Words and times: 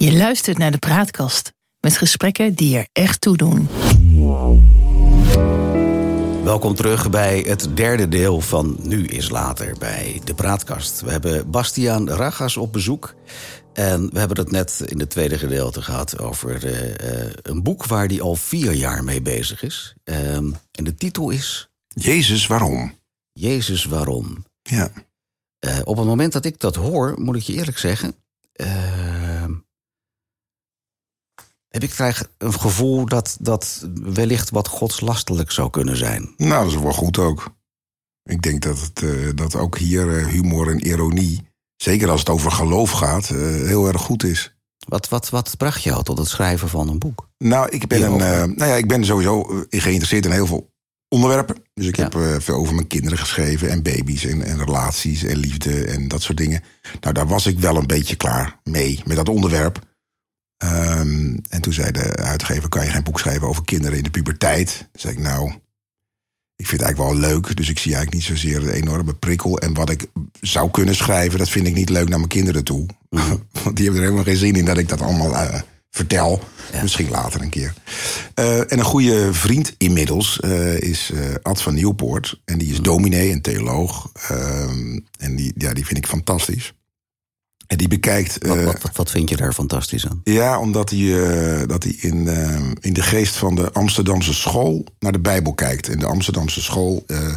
Je 0.00 0.12
luistert 0.12 0.58
naar 0.58 0.70
de 0.70 0.78
Praatkast 0.78 1.52
met 1.80 1.96
gesprekken 1.96 2.54
die 2.54 2.76
er 2.76 2.88
echt 2.92 3.20
toe 3.20 3.36
doen. 3.36 3.68
Welkom 6.44 6.74
terug 6.74 7.10
bij 7.10 7.40
het 7.40 7.68
derde 7.74 8.08
deel 8.08 8.40
van 8.40 8.76
Nu 8.82 9.06
is 9.06 9.28
Later 9.28 9.76
bij 9.78 10.20
de 10.24 10.34
Praatkast. 10.34 11.00
We 11.00 11.10
hebben 11.10 11.50
Bastiaan 11.50 12.08
Ragas 12.08 12.56
op 12.56 12.72
bezoek. 12.72 13.14
En 13.72 14.10
we 14.12 14.18
hebben 14.18 14.38
het 14.38 14.50
net 14.50 14.82
in 14.86 15.00
het 15.00 15.10
tweede 15.10 15.38
gedeelte 15.38 15.82
gehad 15.82 16.18
over 16.18 16.64
uh, 16.64 16.88
uh, 16.88 17.32
een 17.42 17.62
boek 17.62 17.86
waar 17.86 18.06
hij 18.06 18.20
al 18.20 18.36
vier 18.36 18.72
jaar 18.72 19.04
mee 19.04 19.22
bezig 19.22 19.62
is. 19.62 19.94
Uh, 20.04 20.34
en 20.36 20.60
de 20.70 20.94
titel 20.94 21.30
is. 21.30 21.68
Jezus, 21.88 22.46
waarom? 22.46 22.94
Jezus, 23.32 23.84
waarom? 23.84 24.44
Ja. 24.62 24.90
Uh, 25.66 25.78
op 25.84 25.96
het 25.96 26.06
moment 26.06 26.32
dat 26.32 26.44
ik 26.44 26.60
dat 26.60 26.74
hoor, 26.74 27.14
moet 27.16 27.36
ik 27.36 27.42
je 27.42 27.52
eerlijk 27.54 27.78
zeggen. 27.78 28.14
ehm, 28.52 28.97
heb 31.68 31.82
ik 31.82 31.90
krijg 31.90 32.28
een 32.38 32.60
gevoel 32.60 33.06
dat 33.06 33.36
dat 33.40 33.88
wellicht 34.02 34.50
wat 34.50 34.68
godslastelijk 34.68 35.50
zou 35.50 35.70
kunnen 35.70 35.96
zijn. 35.96 36.34
Nou, 36.36 36.64
dat 36.64 36.72
is 36.72 36.82
wel 36.82 36.92
goed 36.92 37.18
ook. 37.18 37.56
Ik 38.22 38.42
denk 38.42 38.62
dat, 38.62 38.80
het, 38.80 39.02
uh, 39.02 39.30
dat 39.34 39.56
ook 39.56 39.78
hier 39.78 40.06
uh, 40.06 40.26
humor 40.26 40.70
en 40.70 40.86
ironie, 40.86 41.48
zeker 41.76 42.10
als 42.10 42.20
het 42.20 42.28
over 42.28 42.50
geloof 42.50 42.90
gaat, 42.90 43.30
uh, 43.30 43.38
heel 43.66 43.88
erg 43.88 44.02
goed 44.02 44.24
is. 44.24 44.56
Wat, 44.88 45.08
wat, 45.08 45.28
wat 45.28 45.56
bracht 45.56 45.82
jou 45.82 46.04
tot 46.04 46.18
het 46.18 46.28
schrijven 46.28 46.68
van 46.68 46.88
een 46.88 46.98
boek? 46.98 47.28
Nou, 47.38 47.68
ik 47.68 47.86
ben, 47.86 48.02
een, 48.02 48.18
nou 48.56 48.70
ja, 48.70 48.74
ik 48.74 48.88
ben 48.88 49.04
sowieso 49.04 49.64
geïnteresseerd 49.68 50.24
in 50.24 50.30
heel 50.30 50.46
veel 50.46 50.70
onderwerpen. 51.08 51.56
Dus 51.74 51.86
ik 51.86 51.96
ja. 51.96 52.02
heb 52.02 52.42
veel 52.42 52.54
over 52.54 52.74
mijn 52.74 52.86
kinderen 52.86 53.18
geschreven 53.18 53.70
en 53.70 53.82
baby's 53.82 54.24
en, 54.24 54.42
en 54.42 54.58
relaties 54.58 55.22
en 55.24 55.36
liefde 55.36 55.84
en 55.84 56.08
dat 56.08 56.22
soort 56.22 56.38
dingen. 56.38 56.62
Nou, 57.00 57.14
daar 57.14 57.26
was 57.26 57.46
ik 57.46 57.58
wel 57.58 57.76
een 57.76 57.86
beetje 57.86 58.16
klaar 58.16 58.60
mee 58.64 59.02
met 59.04 59.16
dat 59.16 59.28
onderwerp. 59.28 59.87
Um, 60.64 61.42
en 61.48 61.60
toen 61.60 61.72
zei 61.72 61.90
de 61.90 62.16
uitgever, 62.16 62.68
kan 62.68 62.84
je 62.84 62.90
geen 62.90 63.02
boek 63.02 63.18
schrijven 63.18 63.48
over 63.48 63.64
kinderen 63.64 63.96
in 63.96 64.02
de 64.02 64.10
puberteit? 64.10 64.76
Toen 64.78 65.00
zei 65.00 65.12
ik, 65.12 65.20
nou, 65.20 65.52
ik 66.58 66.66
vind 66.66 66.80
het 66.80 66.90
eigenlijk 66.90 67.20
wel 67.20 67.30
leuk. 67.30 67.56
Dus 67.56 67.68
ik 67.68 67.78
zie 67.78 67.94
eigenlijk 67.94 68.14
niet 68.14 68.38
zozeer 68.38 68.62
een 68.62 68.74
enorme 68.74 69.14
prikkel. 69.14 69.58
En 69.58 69.74
wat 69.74 69.90
ik 69.90 70.06
zou 70.40 70.70
kunnen 70.70 70.94
schrijven, 70.94 71.38
dat 71.38 71.48
vind 71.48 71.66
ik 71.66 71.74
niet 71.74 71.88
leuk 71.88 72.08
naar 72.08 72.18
mijn 72.18 72.30
kinderen 72.30 72.64
toe. 72.64 72.86
Mm. 73.10 73.20
Want 73.64 73.76
die 73.76 73.84
hebben 73.84 73.94
er 73.94 74.08
helemaal 74.08 74.24
geen 74.24 74.36
zin 74.36 74.54
in 74.54 74.64
dat 74.64 74.78
ik 74.78 74.88
dat 74.88 75.00
allemaal 75.00 75.32
uh, 75.32 75.60
vertel. 75.90 76.42
Ja. 76.72 76.82
Misschien 76.82 77.10
later 77.10 77.40
een 77.40 77.48
keer. 77.48 77.74
Uh, 78.34 78.58
en 78.58 78.78
een 78.78 78.84
goede 78.84 79.34
vriend 79.34 79.74
inmiddels 79.76 80.40
uh, 80.44 80.80
is 80.80 81.12
Ad 81.42 81.62
van 81.62 81.74
Nieuwpoort. 81.74 82.40
En 82.44 82.58
die 82.58 82.72
is 82.72 82.80
dominee 82.80 83.32
en 83.32 83.40
theoloog. 83.40 84.12
en 85.18 85.36
die, 85.36 85.52
ja, 85.56 85.72
die 85.72 85.86
vind 85.86 85.98
ik 85.98 86.06
fantastisch. 86.06 86.72
En 87.68 87.76
die 87.76 87.88
bekijkt. 87.88 88.46
Wat, 88.46 88.64
wat, 88.64 88.82
wat, 88.82 88.96
wat, 88.96 89.10
vind 89.10 89.28
je 89.28 89.36
daar 89.36 89.52
fantastisch 89.52 90.08
aan? 90.08 90.20
Ja, 90.24 90.58
omdat 90.58 90.90
hij, 90.90 90.98
uh, 90.98 91.66
dat 91.66 91.82
hij 91.82 91.92
in, 91.92 92.26
uh, 92.26 92.60
in 92.80 92.92
de 92.92 93.02
geest 93.02 93.36
van 93.36 93.54
de 93.54 93.72
Amsterdamse 93.72 94.34
school 94.34 94.84
naar 94.98 95.12
de 95.12 95.20
Bijbel 95.20 95.54
kijkt. 95.54 95.88
En 95.88 95.98
de 95.98 96.06
Amsterdamse 96.06 96.62
school 96.62 97.04
uh, 97.06 97.34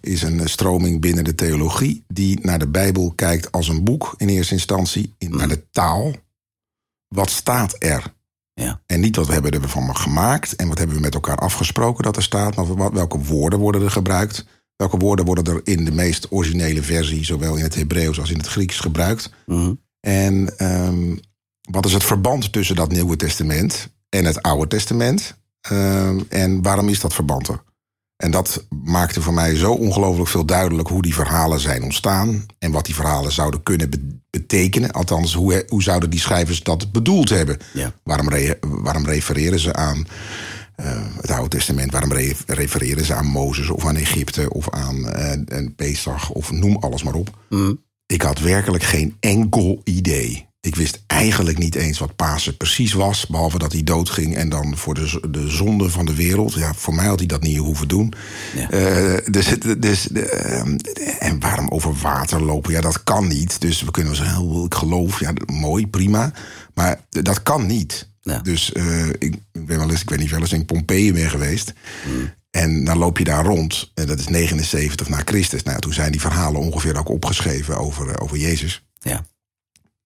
is 0.00 0.22
een 0.22 0.48
stroming 0.48 1.00
binnen 1.00 1.24
de 1.24 1.34
theologie 1.34 2.04
die 2.08 2.38
naar 2.42 2.58
de 2.58 2.68
Bijbel 2.68 3.12
kijkt 3.14 3.52
als 3.52 3.68
een 3.68 3.84
boek 3.84 4.14
in 4.16 4.28
eerste 4.28 4.54
instantie, 4.54 5.14
in, 5.18 5.30
mm. 5.30 5.36
naar 5.36 5.48
de 5.48 5.64
taal. 5.70 6.12
Wat 7.08 7.30
staat 7.30 7.76
er? 7.78 8.14
Ja. 8.54 8.80
En 8.86 9.00
niet 9.00 9.16
wat 9.16 9.26
we 9.26 9.32
hebben 9.32 9.52
ervan 9.52 9.96
gemaakt 9.96 10.56
en 10.56 10.68
wat 10.68 10.78
hebben 10.78 10.96
we 10.96 11.02
met 11.02 11.14
elkaar 11.14 11.36
afgesproken 11.36 12.04
dat 12.04 12.16
er 12.16 12.22
staat, 12.22 12.56
maar 12.56 12.74
wat, 12.74 12.92
welke 12.92 13.18
woorden 13.18 13.58
worden 13.58 13.82
er 13.82 13.90
gebruikt. 13.90 14.46
Welke 14.82 14.96
woorden 14.96 15.24
worden 15.24 15.54
er 15.54 15.60
in 15.64 15.84
de 15.84 15.92
meest 15.92 16.26
originele 16.30 16.82
versie, 16.82 17.24
zowel 17.24 17.56
in 17.56 17.62
het 17.62 17.74
Hebreeuws 17.74 18.20
als 18.20 18.30
in 18.30 18.36
het 18.36 18.46
Grieks, 18.46 18.78
gebruikt? 18.78 19.30
Mm 19.46 19.56
-hmm. 19.56 19.80
En 20.00 20.54
um, 20.58 21.20
wat 21.70 21.86
is 21.86 21.92
het 21.92 22.04
verband 22.04 22.52
tussen 22.52 22.76
dat 22.76 22.92
Nieuwe 22.92 23.16
Testament 23.16 23.88
en 24.08 24.24
het 24.24 24.42
Oude 24.42 24.66
Testament? 24.66 25.36
Um, 25.72 26.26
en 26.28 26.62
waarom 26.62 26.88
is 26.88 27.00
dat 27.00 27.14
verband 27.14 27.48
er? 27.48 27.62
En 28.16 28.30
dat 28.30 28.64
maakte 28.84 29.22
voor 29.22 29.34
mij 29.34 29.56
zo 29.56 29.72
ongelooflijk 29.72 30.28
veel 30.28 30.44
duidelijk 30.44 30.88
hoe 30.88 31.02
die 31.02 31.14
verhalen 31.14 31.60
zijn 31.60 31.82
ontstaan. 31.82 32.46
En 32.58 32.70
wat 32.70 32.84
die 32.84 32.94
verhalen 32.94 33.32
zouden 33.32 33.62
kunnen 33.62 33.90
be 33.90 34.20
betekenen. 34.30 34.90
Althans, 34.90 35.34
hoe, 35.34 35.64
hoe 35.68 35.82
zouden 35.82 36.10
die 36.10 36.20
schrijvers 36.20 36.62
dat 36.62 36.92
bedoeld 36.92 37.28
hebben? 37.28 37.58
Ja. 37.72 37.92
Waarom, 38.02 38.28
re 38.28 38.58
waarom 38.60 39.04
refereren 39.04 39.58
ze 39.58 39.72
aan 39.72 40.06
het 41.20 41.30
Oude 41.30 41.48
Testament. 41.48 41.92
Waarom 41.92 42.12
re 42.12 42.34
refereren 42.46 43.04
ze 43.04 43.14
aan 43.14 43.26
Mozes 43.26 43.70
of 43.70 43.86
aan 43.86 43.96
Egypte 43.96 44.50
of 44.50 44.70
aan 44.70 44.96
uh, 44.96 45.66
Pesach 45.76 46.30
of 46.30 46.50
noem 46.50 46.76
alles 46.76 47.02
maar 47.02 47.14
op. 47.14 47.38
Mm. 47.48 47.82
Ik 48.06 48.22
had 48.22 48.38
werkelijk 48.38 48.82
geen 48.82 49.16
enkel 49.20 49.80
idee. 49.84 50.46
Ik 50.64 50.76
wist 50.76 51.02
eigenlijk 51.06 51.58
niet 51.58 51.74
eens 51.74 51.98
wat 51.98 52.16
Pasen 52.16 52.56
precies 52.56 52.92
was, 52.92 53.26
behalve 53.26 53.58
dat 53.58 53.72
hij 53.72 53.82
doodging 53.82 54.36
en 54.36 54.48
dan 54.48 54.76
voor 54.76 54.94
de, 54.94 55.20
de 55.30 55.48
zonde 55.48 55.90
van 55.90 56.06
de 56.06 56.14
wereld. 56.14 56.54
Ja, 56.54 56.74
voor 56.74 56.94
mij 56.94 57.06
had 57.06 57.18
hij 57.18 57.28
dat 57.28 57.42
niet 57.42 57.56
hoeven 57.56 57.88
doen. 57.88 58.12
Ja. 58.54 58.72
Uh, 58.72 59.18
dus, 59.30 59.54
dus, 59.78 60.08
uh, 60.08 60.58
en 61.18 61.40
waarom 61.40 61.68
over 61.68 61.94
water 61.94 62.42
lopen? 62.42 62.72
Ja, 62.72 62.80
dat 62.80 63.02
kan 63.02 63.28
niet. 63.28 63.60
Dus 63.60 63.82
we 63.82 63.90
kunnen 63.90 64.16
zeggen, 64.16 64.64
ik 64.64 64.74
geloof, 64.74 65.20
ja, 65.20 65.32
mooi, 65.46 65.86
prima. 65.86 66.32
Maar 66.74 67.00
dat 67.08 67.42
kan 67.42 67.66
niet. 67.66 68.08
Ja. 68.20 68.38
Dus 68.38 68.70
uh, 68.72 69.06
ik 69.18 69.34
ben 69.52 69.78
wel 69.78 69.90
eens, 69.90 70.02
ik 70.02 70.10
weet 70.10 70.18
niet, 70.18 70.30
wel 70.30 70.40
eens 70.40 70.52
in 70.52 70.66
Pompeii 70.66 71.12
ben 71.12 71.30
geweest. 71.30 71.72
Mm. 72.06 72.32
En 72.50 72.84
dan 72.84 72.98
loop 72.98 73.18
je 73.18 73.24
daar 73.24 73.44
rond, 73.44 73.90
en 73.94 74.06
dat 74.06 74.18
is 74.18 74.28
79 74.28 75.08
na 75.08 75.22
Christus. 75.24 75.62
Nou, 75.62 75.80
toen 75.80 75.92
zijn 75.92 76.12
die 76.12 76.20
verhalen 76.20 76.60
ongeveer 76.60 76.98
ook 76.98 77.08
opgeschreven 77.08 77.76
over, 77.76 78.20
over 78.20 78.36
Jezus. 78.36 78.82
Ja. 79.00 79.30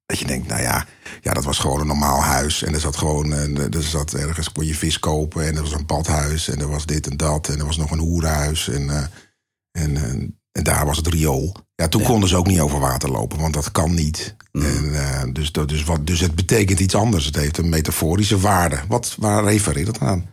Dat 0.07 0.19
je 0.19 0.27
denkt, 0.27 0.49
nou 0.49 0.63
ja, 0.63 0.87
ja, 1.21 1.33
dat 1.33 1.45
was 1.45 1.59
gewoon 1.59 1.81
een 1.81 1.87
normaal 1.87 2.21
huis. 2.21 2.63
En 2.63 2.75
er 2.75 2.81
zat 2.81 2.97
gewoon, 2.97 3.33
er 3.33 3.83
zat 3.83 4.15
ergens 4.15 4.53
kon 4.53 4.67
je 4.67 4.75
vis 4.75 4.99
kopen. 4.99 5.47
En 5.47 5.57
er 5.57 5.63
was 5.63 5.73
een 5.73 5.87
badhuis. 5.87 6.49
En 6.49 6.61
er 6.61 6.69
was 6.69 6.87
dit 6.87 7.07
en 7.07 7.17
dat. 7.17 7.49
En 7.49 7.59
er 7.59 7.67
was 7.67 7.77
nog 7.77 7.91
een 7.91 7.99
hoerhuis. 7.99 8.69
En, 8.69 8.83
uh, 8.83 8.99
en, 9.73 9.97
en, 9.97 10.41
en, 10.53 10.65
daar 10.65 10.87
was 10.87 10.97
het 10.97 11.07
riool. 11.07 11.57
Ja, 11.75 11.89
toen 11.89 12.01
ja. 12.01 12.07
konden 12.07 12.29
ze 12.29 12.37
ook 12.37 12.47
niet 12.47 12.61
over 12.61 12.81
water 12.81 13.11
lopen, 13.11 13.39
want 13.39 13.55
dat 13.55 13.73
kan 13.73 13.95
niet. 13.95 14.37
Mm. 14.53 14.65
En, 14.65 14.85
uh, 14.85 15.23
dus, 15.33 15.53
dus, 15.53 15.85
wat, 15.85 16.07
dus 16.07 16.21
het 16.21 16.35
betekent 16.35 16.81
iets 16.81 16.95
anders. 16.95 17.25
Het 17.25 17.37
heeft 17.37 17.59
een 17.59 17.69
metaforische 17.69 18.39
waarde. 18.39 18.79
Wat, 18.89 19.17
waar 19.19 19.45
refereert 19.45 19.87
het 19.87 20.01
aan? 20.01 20.31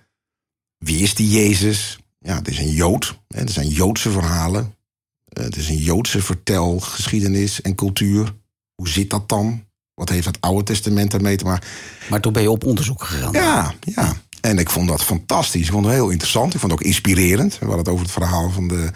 Wie 0.78 1.04
is 1.04 1.16
die 1.16 1.30
Jezus? 1.30 2.00
Ja, 2.20 2.36
het 2.36 2.48
is 2.48 2.58
een 2.58 2.72
Jood. 2.72 3.20
Het 3.28 3.52
zijn 3.52 3.68
Joodse 3.68 4.12
verhalen. 4.12 4.76
Het 5.26 5.56
is 5.56 5.70
een 5.70 5.78
Joodse 5.78 6.22
vertelgeschiedenis 6.22 7.62
en 7.62 7.76
cultuur. 7.76 8.34
Hoe 8.76 8.90
zit 8.90 9.10
dat 9.10 9.30
dan? 9.30 9.64
Wat 9.94 10.10
heeft 10.10 10.26
het 10.26 10.42
Oude 10.42 10.64
Testament 10.64 11.12
daarmee 11.12 11.36
te 11.36 11.44
maken? 11.44 11.68
Maar 12.10 12.22
toen 12.22 12.34
ben 12.34 12.42
je 12.42 12.52
op 12.52 12.66
onderzoek 12.66 13.04
gegaan. 13.04 13.32
Ja, 13.32 13.74
ja. 13.80 14.14
En 14.42 14.58
ik 14.58 14.70
vond 14.70 14.88
dat 14.88 15.04
fantastisch. 15.04 15.66
Ik 15.66 15.72
vond 15.72 15.86
het 15.86 15.94
heel 15.94 16.10
interessant. 16.10 16.54
Ik 16.54 16.60
vond 16.60 16.72
het 16.72 16.82
ook 16.82 16.88
inspirerend. 16.88 17.54
We 17.60 17.66
hadden 17.66 17.78
het 17.78 17.88
over 17.88 18.04
het 18.04 18.14
verhaal 18.14 18.50
van 18.50 18.68
de, 18.68 18.90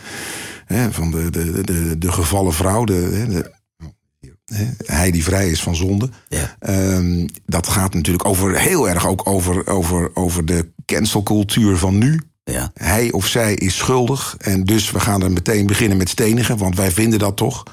hè, 0.65 0.91
van 0.91 1.11
de, 1.11 1.29
de, 1.29 1.63
de, 1.63 1.97
de 1.97 2.11
gevallen 2.11 2.53
vrouw. 2.53 2.83
De, 2.83 3.25
de, 3.29 3.55
hij 4.85 5.11
die 5.11 5.23
vrij 5.23 5.49
is 5.49 5.61
van 5.61 5.75
zonde. 5.75 6.09
Ja. 6.29 6.57
Um, 6.95 7.25
dat 7.45 7.67
gaat 7.67 7.93
natuurlijk 7.93 8.27
over, 8.27 8.59
heel 8.59 8.89
erg 8.89 9.07
ook 9.07 9.27
over, 9.27 9.67
over, 9.67 10.11
over 10.13 10.45
de 10.45 10.71
cancelcultuur 10.85 11.77
van 11.77 11.97
nu. 11.97 12.21
Ja. 12.43 12.71
Hij 12.73 13.11
of 13.11 13.27
zij 13.27 13.53
is 13.53 13.77
schuldig. 13.77 14.35
En 14.37 14.63
dus 14.63 14.91
we 14.91 14.99
gaan 14.99 15.21
er 15.23 15.31
meteen 15.31 15.65
beginnen 15.65 15.97
met 15.97 16.09
stenigen. 16.09 16.57
Want 16.57 16.75
wij 16.75 16.91
vinden 16.91 17.19
dat 17.19 17.37
toch. 17.37 17.63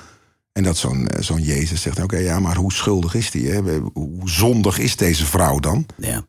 En 0.54 0.62
dat 0.62 0.76
zo'n 0.76 1.08
zo'n 1.20 1.42
Jezus 1.42 1.82
zegt, 1.82 1.96
oké, 1.96 2.04
okay, 2.04 2.22
ja, 2.22 2.40
maar 2.40 2.56
hoe 2.56 2.72
schuldig 2.72 3.14
is 3.14 3.30
die? 3.30 3.50
Hè? 3.50 3.60
Hoe 3.92 4.30
zondig 4.30 4.78
is 4.78 4.96
deze 4.96 5.26
vrouw 5.26 5.58
dan? 5.58 5.86
Ja. 5.96 6.26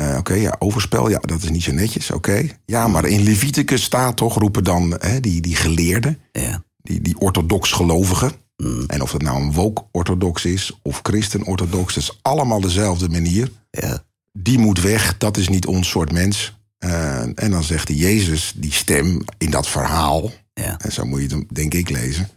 Uh, 0.00 0.08
oké, 0.08 0.18
okay, 0.18 0.40
ja, 0.40 0.56
overspel, 0.58 1.08
ja, 1.08 1.18
dat 1.18 1.42
is 1.42 1.50
niet 1.50 1.62
zo 1.62 1.72
netjes, 1.72 2.10
oké. 2.10 2.30
Okay. 2.30 2.58
Ja, 2.64 2.88
maar 2.88 3.04
in 3.04 3.22
Leviticus 3.22 3.82
staat 3.82 4.16
toch, 4.16 4.38
roepen 4.38 4.64
dan 4.64 4.96
hè, 4.98 5.20
die, 5.20 5.40
die 5.40 5.56
geleerden, 5.56 6.18
ja. 6.32 6.62
die, 6.82 7.00
die 7.00 7.18
orthodox 7.18 7.72
gelovigen. 7.72 8.32
Mm. 8.56 8.84
En 8.86 9.02
of 9.02 9.10
dat 9.10 9.22
nou 9.22 9.42
een 9.42 9.52
woke-orthodox 9.52 10.44
is 10.44 10.78
of 10.82 11.00
christen-orthodox, 11.02 11.94
dat 11.94 12.02
is 12.02 12.18
allemaal 12.22 12.60
dezelfde 12.60 13.08
manier. 13.08 13.50
Ja. 13.70 14.02
Die 14.32 14.58
moet 14.58 14.80
weg, 14.80 15.18
dat 15.18 15.36
is 15.36 15.48
niet 15.48 15.66
ons 15.66 15.88
soort 15.88 16.12
mens. 16.12 16.56
Uh, 16.78 17.20
en 17.20 17.50
dan 17.50 17.62
zegt 17.62 17.86
die 17.86 17.96
Jezus, 17.96 18.52
die 18.56 18.72
stem 18.72 19.20
in 19.38 19.50
dat 19.50 19.68
verhaal, 19.68 20.32
ja. 20.52 20.78
en 20.78 20.92
zo 20.92 21.04
moet 21.04 21.20
je 21.20 21.36
het 21.36 21.44
denk 21.50 21.74
ik 21.74 21.90
lezen... 21.90 22.28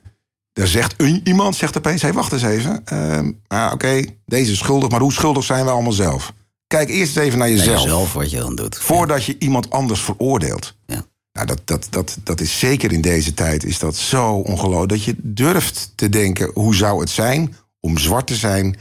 Er 0.58 0.68
zegt 0.68 0.94
een, 0.98 1.22
iemand 1.24 1.56
zegt 1.56 1.78
opeens: 1.78 2.02
hey, 2.02 2.14
wacht 2.14 2.32
eens 2.32 2.44
even. 2.44 2.84
Uh, 2.94 3.20
ah, 3.48 3.66
Oké, 3.66 3.74
okay, 3.74 4.18
deze 4.26 4.52
is 4.52 4.58
schuldig, 4.58 4.90
maar 4.90 5.00
hoe 5.00 5.14
schuldig 5.14 5.44
zijn 5.44 5.66
we 5.66 5.72
allemaal 5.72 5.92
zelf? 5.92 6.34
Kijk 6.68 6.90
eerst 6.90 7.18
eens 7.18 7.26
even 7.26 7.40
naar 7.40 7.50
jezelf. 7.50 7.68
Naar 7.68 7.84
jezelf 7.84 8.14
wat 8.14 8.32
je 8.32 8.38
dan 8.38 8.56
doet. 8.56 8.78
Voordat 8.78 9.24
je 9.24 9.36
iemand 9.40 9.70
anders 9.70 10.02
veroordeelt. 10.02 10.76
Ja. 10.86 11.06
Nou, 11.32 11.48
dat, 11.48 11.62
dat, 11.66 11.88
dat, 11.90 12.18
dat 12.24 12.42
is 12.42 12.60
zeker 12.60 12.92
in 12.92 13.02
deze 13.02 13.34
tijd 13.34 13.64
is 13.64 13.80
dat 13.80 13.96
zo 13.96 14.34
ongelooflijk. 14.34 14.90
Dat 14.90 15.04
je 15.04 15.16
durft 15.18 15.92
te 15.96 16.10
denken: 16.10 16.52
hoe 16.54 16.76
zou 16.76 17.00
het 17.00 17.10
zijn 17.10 17.56
om 17.80 17.98
zwart 17.98 18.28
te 18.28 18.36
zijn 18.36 18.76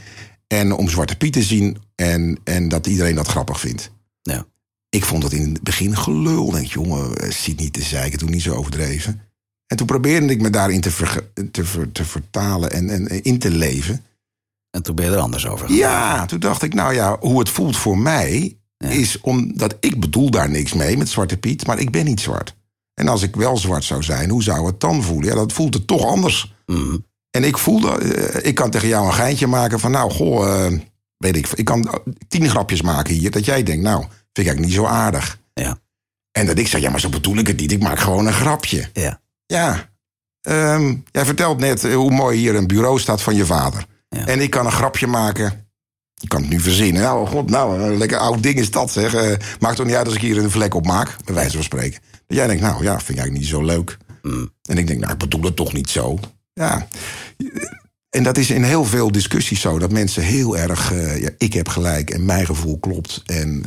en 0.47 0.71
om 0.71 0.89
Zwarte 0.89 1.17
Piet 1.17 1.33
te 1.33 1.43
zien 1.43 1.77
en, 1.95 2.39
en 2.43 2.69
dat 2.69 2.87
iedereen 2.87 3.15
dat 3.15 3.27
grappig 3.27 3.59
vindt? 3.59 3.91
Ja. 4.21 4.45
Ik 4.89 5.05
vond 5.05 5.23
het 5.23 5.33
in 5.33 5.53
het 5.53 5.63
begin 5.63 5.97
gelul. 5.97 6.51
Denk, 6.51 6.67
jongen, 6.67 7.33
ziet 7.33 7.59
niet 7.59 7.73
te 7.73 7.81
zeiken, 7.81 8.19
doe 8.19 8.29
niet 8.29 8.41
zo 8.41 8.55
overdreven. 8.55 9.21
En 9.67 9.77
toen 9.77 9.87
probeerde 9.87 10.33
ik 10.33 10.41
me 10.41 10.49
daarin 10.49 10.81
te, 10.81 10.91
ver, 10.91 11.31
te, 11.51 11.65
ver, 11.65 11.91
te 11.91 12.05
vertalen 12.05 12.71
en, 12.71 12.89
en, 12.89 13.23
in 13.23 13.39
te 13.39 13.49
leven. 13.49 14.05
En 14.69 14.83
toen 14.83 14.95
ben 14.95 15.05
je 15.05 15.11
er 15.11 15.17
anders 15.17 15.47
over 15.47 15.67
gegaan. 15.67 15.81
Ja, 15.81 16.25
toen 16.25 16.39
dacht 16.39 16.61
ik, 16.61 16.73
nou 16.73 16.93
ja, 16.93 17.17
hoe 17.19 17.39
het 17.39 17.49
voelt 17.49 17.77
voor 17.77 17.97
mij... 17.97 18.57
is 18.77 19.21
omdat 19.21 19.77
ik 19.79 19.99
bedoel 19.99 20.29
daar 20.29 20.49
niks 20.49 20.73
mee 20.73 20.97
met 20.97 21.09
Zwarte 21.09 21.37
Piet... 21.37 21.67
maar 21.67 21.79
ik 21.79 21.91
ben 21.91 22.05
niet 22.05 22.19
zwart. 22.19 22.55
En 22.93 23.07
als 23.07 23.21
ik 23.21 23.35
wel 23.35 23.57
zwart 23.57 23.83
zou 23.83 24.03
zijn, 24.03 24.29
hoe 24.29 24.43
zou 24.43 24.65
het 24.65 24.79
dan 24.79 25.03
voelen? 25.03 25.29
Ja, 25.29 25.35
dat 25.35 25.53
voelt 25.53 25.73
het 25.73 25.87
toch 25.87 26.05
anders. 26.05 26.53
Mhm. 26.65 26.97
En 27.31 27.43
ik 27.43 27.57
voelde, 27.57 27.89
eh, 27.89 28.47
ik 28.47 28.55
kan 28.55 28.69
tegen 28.69 28.87
jou 28.87 29.05
een 29.05 29.13
geintje 29.13 29.47
maken 29.47 29.79
van, 29.79 29.91
nou, 29.91 30.11
goh, 30.11 30.65
eh, 30.65 30.79
weet 31.17 31.35
ik, 31.35 31.47
ik 31.47 31.65
kan 31.65 32.01
tien 32.27 32.49
grapjes 32.49 32.81
maken 32.81 33.13
hier, 33.13 33.31
dat 33.31 33.45
jij 33.45 33.63
denkt, 33.63 33.83
nou, 33.83 33.99
vind 33.99 34.11
ik 34.31 34.45
eigenlijk 34.45 34.67
niet 34.67 34.75
zo 34.75 34.85
aardig. 34.85 35.39
Ja. 35.53 35.79
En 36.31 36.45
dat 36.45 36.57
ik 36.57 36.67
zeg, 36.67 36.81
ja, 36.81 36.89
maar 36.89 36.99
zo 36.99 37.09
bedoel 37.09 37.37
ik 37.37 37.47
het 37.47 37.59
niet, 37.59 37.71
ik 37.71 37.81
maak 37.81 37.99
gewoon 37.99 38.27
een 38.27 38.33
grapje. 38.33 38.89
Ja. 38.93 39.21
Ja, 39.47 39.89
Ehm, 40.47 40.95
jij 41.11 41.25
vertelt 41.25 41.59
net 41.59 41.83
eh, 41.83 41.95
hoe 41.95 42.11
mooi 42.11 42.37
hier 42.37 42.55
een 42.55 42.67
bureau 42.67 42.99
staat 42.99 43.21
van 43.21 43.35
je 43.35 43.45
vader. 43.45 43.85
Ja. 44.09 44.25
En 44.25 44.41
ik 44.41 44.49
kan 44.49 44.65
een 44.65 44.71
grapje 44.71 45.07
maken. 45.07 45.65
Ik 46.21 46.29
kan 46.29 46.41
het 46.41 46.49
nu 46.49 46.59
verzinnen. 46.59 47.01
Nou, 47.01 47.27
god, 47.27 47.49
nou, 47.49 47.81
een 47.81 47.97
lekker 47.97 48.17
oud 48.17 48.43
ding 48.43 48.59
is 48.59 48.71
dat, 48.71 48.91
zeg. 48.91 49.13
Eh, 49.13 49.33
maakt 49.59 49.75
toch 49.75 49.85
niet 49.85 49.95
uit 49.95 50.05
als 50.05 50.15
ik 50.15 50.21
hier 50.21 50.37
een 50.37 50.51
vlek 50.51 50.73
op 50.73 50.85
maak, 50.85 51.15
bij 51.25 51.33
wijze 51.35 51.55
van 51.55 51.63
spreken. 51.63 52.01
Dat 52.27 52.37
jij 52.37 52.47
denkt, 52.47 52.61
nou 52.61 52.83
ja, 52.83 52.91
vind 52.91 53.09
ik 53.09 53.17
eigenlijk 53.17 53.39
niet 53.39 53.47
zo 53.47 53.63
leuk. 53.63 53.97
Mm. 54.21 54.53
En 54.61 54.77
ik 54.77 54.87
denk, 54.87 54.99
nou, 54.99 55.11
ik 55.11 55.17
bedoel 55.17 55.43
het 55.43 55.55
toch 55.55 55.73
niet 55.73 55.89
zo. 55.89 56.19
Ja. 56.53 56.87
En 58.09 58.23
dat 58.23 58.37
is 58.37 58.49
in 58.49 58.63
heel 58.63 58.85
veel 58.85 59.11
discussies 59.11 59.61
zo. 59.61 59.79
Dat 59.79 59.91
mensen 59.91 60.23
heel 60.23 60.57
erg, 60.57 60.93
eh, 60.93 61.21
ja, 61.21 61.29
ik 61.37 61.53
heb 61.53 61.67
gelijk 61.67 62.09
en 62.09 62.25
mijn 62.25 62.45
gevoel 62.45 62.79
klopt. 62.79 63.23
En 63.25 63.63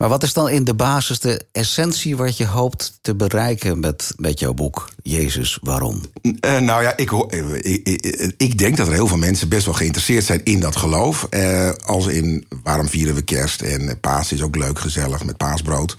Maar 0.00 0.08
wat 0.08 0.22
is 0.22 0.32
dan 0.32 0.48
in 0.48 0.64
de 0.64 0.74
basis 0.74 1.18
de 1.18 1.46
essentie 1.52 2.16
wat 2.16 2.36
je 2.36 2.46
hoopt 2.46 2.98
te 3.02 3.14
bereiken 3.14 3.80
met, 3.80 4.12
met 4.16 4.40
jouw 4.40 4.52
boek? 4.54 4.88
Jezus, 5.02 5.58
waarom? 5.62 6.00
Eh, 6.40 6.58
nou 6.58 6.82
ja, 6.82 6.96
ik, 6.96 7.08
hoor- 7.08 7.26
eh, 7.30 7.54
ik, 7.54 7.88
ik, 7.88 8.32
ik 8.36 8.58
denk 8.58 8.76
dat 8.76 8.86
er 8.86 8.92
heel 8.92 9.06
veel 9.06 9.16
mensen 9.16 9.48
best 9.48 9.64
wel 9.64 9.74
geïnteresseerd 9.74 10.24
zijn 10.24 10.44
in 10.44 10.60
dat 10.60 10.76
geloof. 10.76 11.26
Eh, 11.30 11.70
als 11.84 12.06
in 12.06 12.46
waarom 12.62 12.88
vieren 12.88 13.14
we 13.14 13.22
kerst 13.22 13.60
en 13.60 14.00
paas 14.00 14.32
is 14.32 14.42
ook 14.42 14.56
leuk, 14.56 14.78
gezellig 14.78 15.24
met 15.24 15.36
paasbrood. 15.36 15.96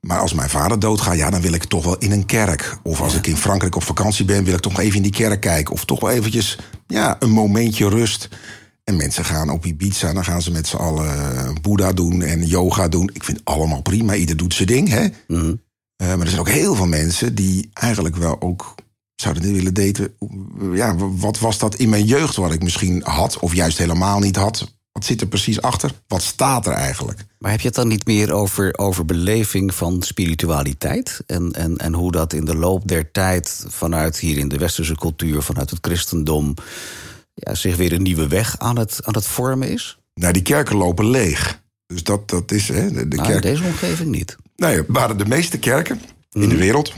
Maar 0.00 0.18
als 0.18 0.34
mijn 0.34 0.50
vader 0.50 0.78
doodgaat, 0.78 1.16
ja, 1.16 1.30
dan 1.30 1.40
wil 1.40 1.52
ik 1.52 1.64
toch 1.64 1.84
wel 1.84 1.98
in 1.98 2.12
een 2.12 2.26
kerk. 2.26 2.78
Of 2.82 3.00
als 3.00 3.14
ik 3.14 3.26
in 3.26 3.36
Frankrijk 3.36 3.76
op 3.76 3.82
vakantie 3.82 4.24
ben, 4.24 4.44
wil 4.44 4.54
ik 4.54 4.60
toch 4.60 4.72
nog 4.72 4.80
even 4.80 4.96
in 4.96 5.02
die 5.02 5.12
kerk 5.12 5.40
kijken. 5.40 5.72
Of 5.74 5.84
toch 5.84 6.00
wel 6.00 6.10
eventjes 6.10 6.58
ja, 6.86 7.16
een 7.18 7.30
momentje 7.30 7.88
rust. 7.88 8.28
En 8.90 8.96
mensen 8.96 9.24
gaan 9.24 9.50
op 9.50 9.64
Ibiza, 9.64 10.12
dan 10.12 10.24
gaan 10.24 10.42
ze 10.42 10.50
met 10.50 10.66
z'n 10.66 10.76
allen 10.76 11.36
eh, 11.36 11.50
boeddha 11.62 11.92
doen 11.92 12.22
en 12.22 12.46
yoga 12.46 12.88
doen. 12.88 13.10
Ik 13.12 13.24
vind 13.24 13.38
het 13.38 13.46
allemaal 13.46 13.82
prima, 13.82 14.14
ieder 14.14 14.36
doet 14.36 14.54
zijn 14.54 14.68
ding, 14.68 14.88
hè. 14.88 15.08
Mhm. 15.26 15.54
Eh, 15.96 16.08
maar 16.08 16.20
er 16.20 16.28
zijn 16.28 16.40
ook 16.40 16.48
heel 16.48 16.74
veel 16.74 16.86
mensen 16.86 17.34
die 17.34 17.70
eigenlijk 17.72 18.16
wel 18.16 18.40
ook 18.40 18.74
zouden 19.14 19.52
willen 19.52 19.74
daten. 19.74 20.14
Ja, 20.72 20.96
wat 20.96 21.38
was 21.38 21.58
dat 21.58 21.74
in 21.74 21.88
mijn 21.88 22.04
jeugd 22.04 22.36
wat 22.36 22.52
ik 22.52 22.62
misschien 22.62 23.02
had, 23.04 23.38
of 23.38 23.54
juist 23.54 23.78
helemaal 23.78 24.18
niet 24.18 24.36
had? 24.36 24.72
Wat 24.92 25.04
zit 25.04 25.20
er 25.20 25.26
precies 25.26 25.62
achter? 25.62 25.92
Wat 26.06 26.22
staat 26.22 26.66
er 26.66 26.72
eigenlijk? 26.72 27.24
Maar 27.38 27.50
heb 27.50 27.60
je 27.60 27.66
het 27.66 27.76
dan 27.76 27.88
niet 27.88 28.06
meer 28.06 28.32
over, 28.32 28.78
over 28.78 29.04
beleving 29.04 29.74
van 29.74 30.02
spiritualiteit? 30.02 31.20
En, 31.26 31.52
en, 31.52 31.76
en 31.76 31.94
hoe 31.94 32.12
dat 32.12 32.32
in 32.32 32.44
de 32.44 32.56
loop 32.56 32.88
der 32.88 33.10
tijd 33.10 33.64
vanuit 33.68 34.18
hier 34.18 34.38
in 34.38 34.48
de 34.48 34.58
westerse 34.58 34.94
cultuur, 34.96 35.42
vanuit 35.42 35.70
het 35.70 35.78
christendom, 35.82 36.54
ja, 37.40 37.54
zich 37.54 37.76
weer 37.76 37.92
een 37.92 38.02
nieuwe 38.02 38.28
weg 38.28 38.58
aan 38.58 38.78
het, 38.78 39.00
aan 39.04 39.14
het 39.14 39.26
vormen 39.26 39.68
is? 39.68 39.98
Nou, 40.14 40.32
die 40.32 40.42
kerken 40.42 40.76
lopen 40.76 41.10
leeg. 41.10 41.62
Dus 41.86 42.02
dat, 42.02 42.28
dat 42.28 42.52
is. 42.52 42.68
Hè, 42.68 42.92
de, 42.92 43.08
de 43.08 43.16
Nou, 43.16 43.32
in 43.32 43.40
deze 43.40 43.64
omgeving 43.64 44.10
niet. 44.10 44.36
Nee, 44.56 44.82
waren 44.86 45.18
de 45.18 45.26
meeste 45.26 45.58
kerken 45.58 46.00
in 46.32 46.48
de 46.48 46.56
wereld. 46.56 46.92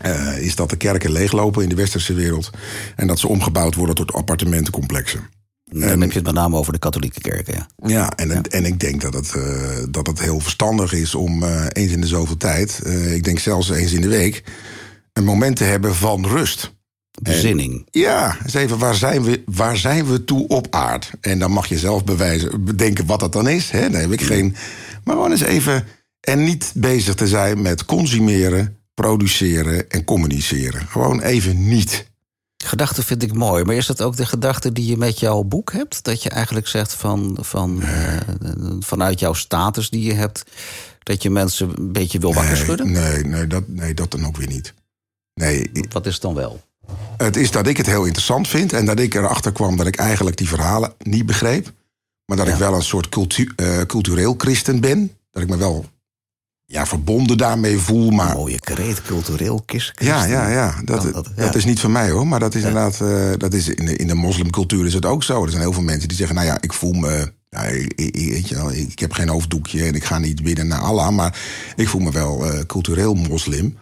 eh, 0.00 0.38
is 0.38 0.54
dat 0.54 0.70
de 0.70 0.76
kerken 0.76 1.12
leeglopen 1.12 1.62
in 1.62 1.68
de 1.68 1.74
westerse 1.74 2.14
wereld. 2.14 2.50
En 2.96 3.06
dat 3.06 3.18
ze 3.18 3.28
omgebouwd 3.28 3.74
worden 3.74 3.94
tot 3.94 4.12
appartementencomplexen. 4.12 5.20
Dan 5.64 6.00
heb 6.00 6.10
je 6.10 6.16
het 6.16 6.26
met 6.26 6.34
name 6.34 6.56
over 6.56 6.72
de 6.72 6.78
katholieke 6.78 7.20
kerken. 7.20 7.54
Ja. 7.54 7.88
Ja, 7.88 8.10
en, 8.16 8.42
en 8.42 8.64
ik 8.64 8.80
denk 8.80 9.00
dat 9.00 9.14
het, 9.14 9.34
eh, 9.34 9.78
dat 9.90 10.06
het 10.06 10.20
heel 10.20 10.40
verstandig 10.40 10.92
is 10.92 11.14
om 11.14 11.42
eh, 11.42 11.66
eens 11.72 11.92
in 11.92 12.00
de 12.00 12.06
zoveel 12.06 12.36
tijd, 12.36 12.80
ik 13.08 13.24
denk 13.24 13.38
zelfs 13.38 13.70
eens 13.70 13.92
in 13.92 14.00
de 14.00 14.08
week, 14.08 14.42
een 15.12 15.24
moment 15.24 15.56
te 15.56 15.64
hebben 15.64 15.94
van 15.94 16.26
rust. 16.26 16.78
Bezinning. 17.22 17.86
Ja, 17.90 18.36
eens 18.42 18.54
even, 18.54 18.78
waar 18.78 18.94
zijn, 18.94 19.22
we, 19.22 19.42
waar 19.46 19.76
zijn 19.76 20.06
we 20.06 20.24
toe 20.24 20.48
op 20.48 20.66
aard? 20.70 21.10
En 21.20 21.38
dan 21.38 21.50
mag 21.50 21.66
je 21.66 21.78
zelf 21.78 22.04
bewijzen, 22.04 22.64
bedenken 22.64 23.06
wat 23.06 23.20
dat 23.20 23.32
dan 23.32 23.48
is. 23.48 23.70
Hè? 23.70 23.90
Daar 23.90 24.00
heb 24.00 24.12
ik 24.12 24.22
geen. 24.22 24.56
Maar 25.04 25.14
gewoon 25.14 25.30
eens 25.30 25.40
even. 25.40 25.84
En 26.20 26.44
niet 26.44 26.72
bezig 26.74 27.14
te 27.14 27.28
zijn 27.28 27.62
met 27.62 27.84
consumeren, 27.84 28.76
produceren 28.94 29.90
en 29.90 30.04
communiceren. 30.04 30.86
Gewoon 30.86 31.20
even 31.20 31.68
niet. 31.68 32.08
Gedachte 32.64 33.02
vind 33.02 33.22
ik 33.22 33.34
mooi, 33.34 33.64
maar 33.64 33.74
is 33.74 33.86
dat 33.86 34.02
ook 34.02 34.16
de 34.16 34.26
gedachte 34.26 34.72
die 34.72 34.86
je 34.86 34.96
met 34.96 35.20
jouw 35.20 35.42
boek 35.42 35.72
hebt? 35.72 36.04
Dat 36.04 36.22
je 36.22 36.28
eigenlijk 36.28 36.66
zegt 36.66 36.94
van, 36.94 37.36
van 37.40 37.82
eh, 37.82 38.16
vanuit 38.80 39.20
jouw 39.20 39.32
status 39.32 39.90
die 39.90 40.02
je 40.02 40.12
hebt, 40.12 40.42
dat 41.02 41.22
je 41.22 41.30
mensen 41.30 41.72
een 41.76 41.92
beetje 41.92 42.18
wil 42.18 42.34
wakker 42.34 42.56
schudden? 42.56 42.90
nee, 42.92 43.24
nee, 43.24 43.46
dat, 43.46 43.68
nee, 43.68 43.94
dat 43.94 44.10
dan 44.10 44.26
ook 44.26 44.36
weer 44.36 44.48
niet. 44.48 44.74
Nee, 45.34 45.70
Wat 45.90 46.06
is 46.06 46.12
het 46.12 46.22
dan 46.22 46.34
wel? 46.34 46.60
Het 47.16 47.36
is 47.36 47.50
dat 47.50 47.66
ik 47.66 47.76
het 47.76 47.86
heel 47.86 48.04
interessant 48.04 48.48
vind 48.48 48.72
en 48.72 48.84
dat 48.86 48.98
ik 48.98 49.14
erachter 49.14 49.52
kwam 49.52 49.76
dat 49.76 49.86
ik 49.86 49.96
eigenlijk 49.96 50.36
die 50.36 50.48
verhalen 50.48 50.92
niet 50.98 51.26
begreep. 51.26 51.72
Maar 52.26 52.36
dat 52.36 52.46
Ja. 52.46 52.52
ik 52.52 52.58
wel 52.58 52.74
een 52.74 52.82
soort 52.82 53.08
cultu 53.08 53.50
eh, 53.56 53.80
cultureel 53.86 54.34
christen 54.38 54.80
ben. 54.80 55.10
Dat 55.30 55.42
ik 55.42 55.48
me 55.48 55.56
wel 55.56 55.84
ja, 56.64 56.86
verbonden 56.86 57.36
daarmee 57.38 57.78
voel. 57.78 58.10
Maar 58.10 58.34
Mooie 58.36 58.58
kreet, 58.60 59.02
cultureel 59.02 59.62
kis. 59.66 59.92
ja, 59.94 60.24
ja, 60.24 60.48
ja. 60.48 60.74
Dat, 60.84 61.08
dat, 61.36 61.54
is 61.54 61.64
niet 61.64 61.80
van 61.80 61.92
mij 61.92 62.10
hoor. 62.10 62.26
Maar 62.26 62.40
dat 62.40 62.54
is 62.54 62.62
inderdaad, 62.62 63.00
eh, 63.00 63.30
dat 63.36 63.54
is 63.54 63.68
in, 63.68 63.84
de, 63.86 63.96
in 63.96 64.06
de 64.06 64.14
moslimcultuur 64.14 64.86
is 64.86 64.94
het 64.94 65.04
ook 65.04 65.22
zo. 65.22 65.42
Er 65.44 65.50
zijn 65.50 65.62
heel 65.62 65.72
veel 65.72 65.82
mensen 65.82 66.08
die 66.08 66.16
zeggen, 66.16 66.36
nou 66.36 66.48
ja, 66.48 66.58
ik 66.60 66.72
voel 66.72 66.92
me. 66.92 67.32
Ja, 67.48 67.62
ik, 67.62 67.92
ik- 67.96 68.14
weet 68.30 68.48
je 68.48 68.54
wel, 68.54 68.72
ik 68.72 68.98
heb 68.98 69.12
geen 69.12 69.28
hoofddoekje 69.28 69.84
en 69.84 69.94
ik 69.94 70.04
ga 70.04 70.18
niet 70.18 70.42
bidden 70.42 70.66
naar 70.66 70.80
Allah. 70.80 71.10
Maar 71.10 71.38
ik 71.76 71.88
voel 71.88 72.00
me 72.00 72.10
wel 72.10 72.46
eh, 72.46 72.60
cultureel 72.66 73.14
moslim. 73.14 73.78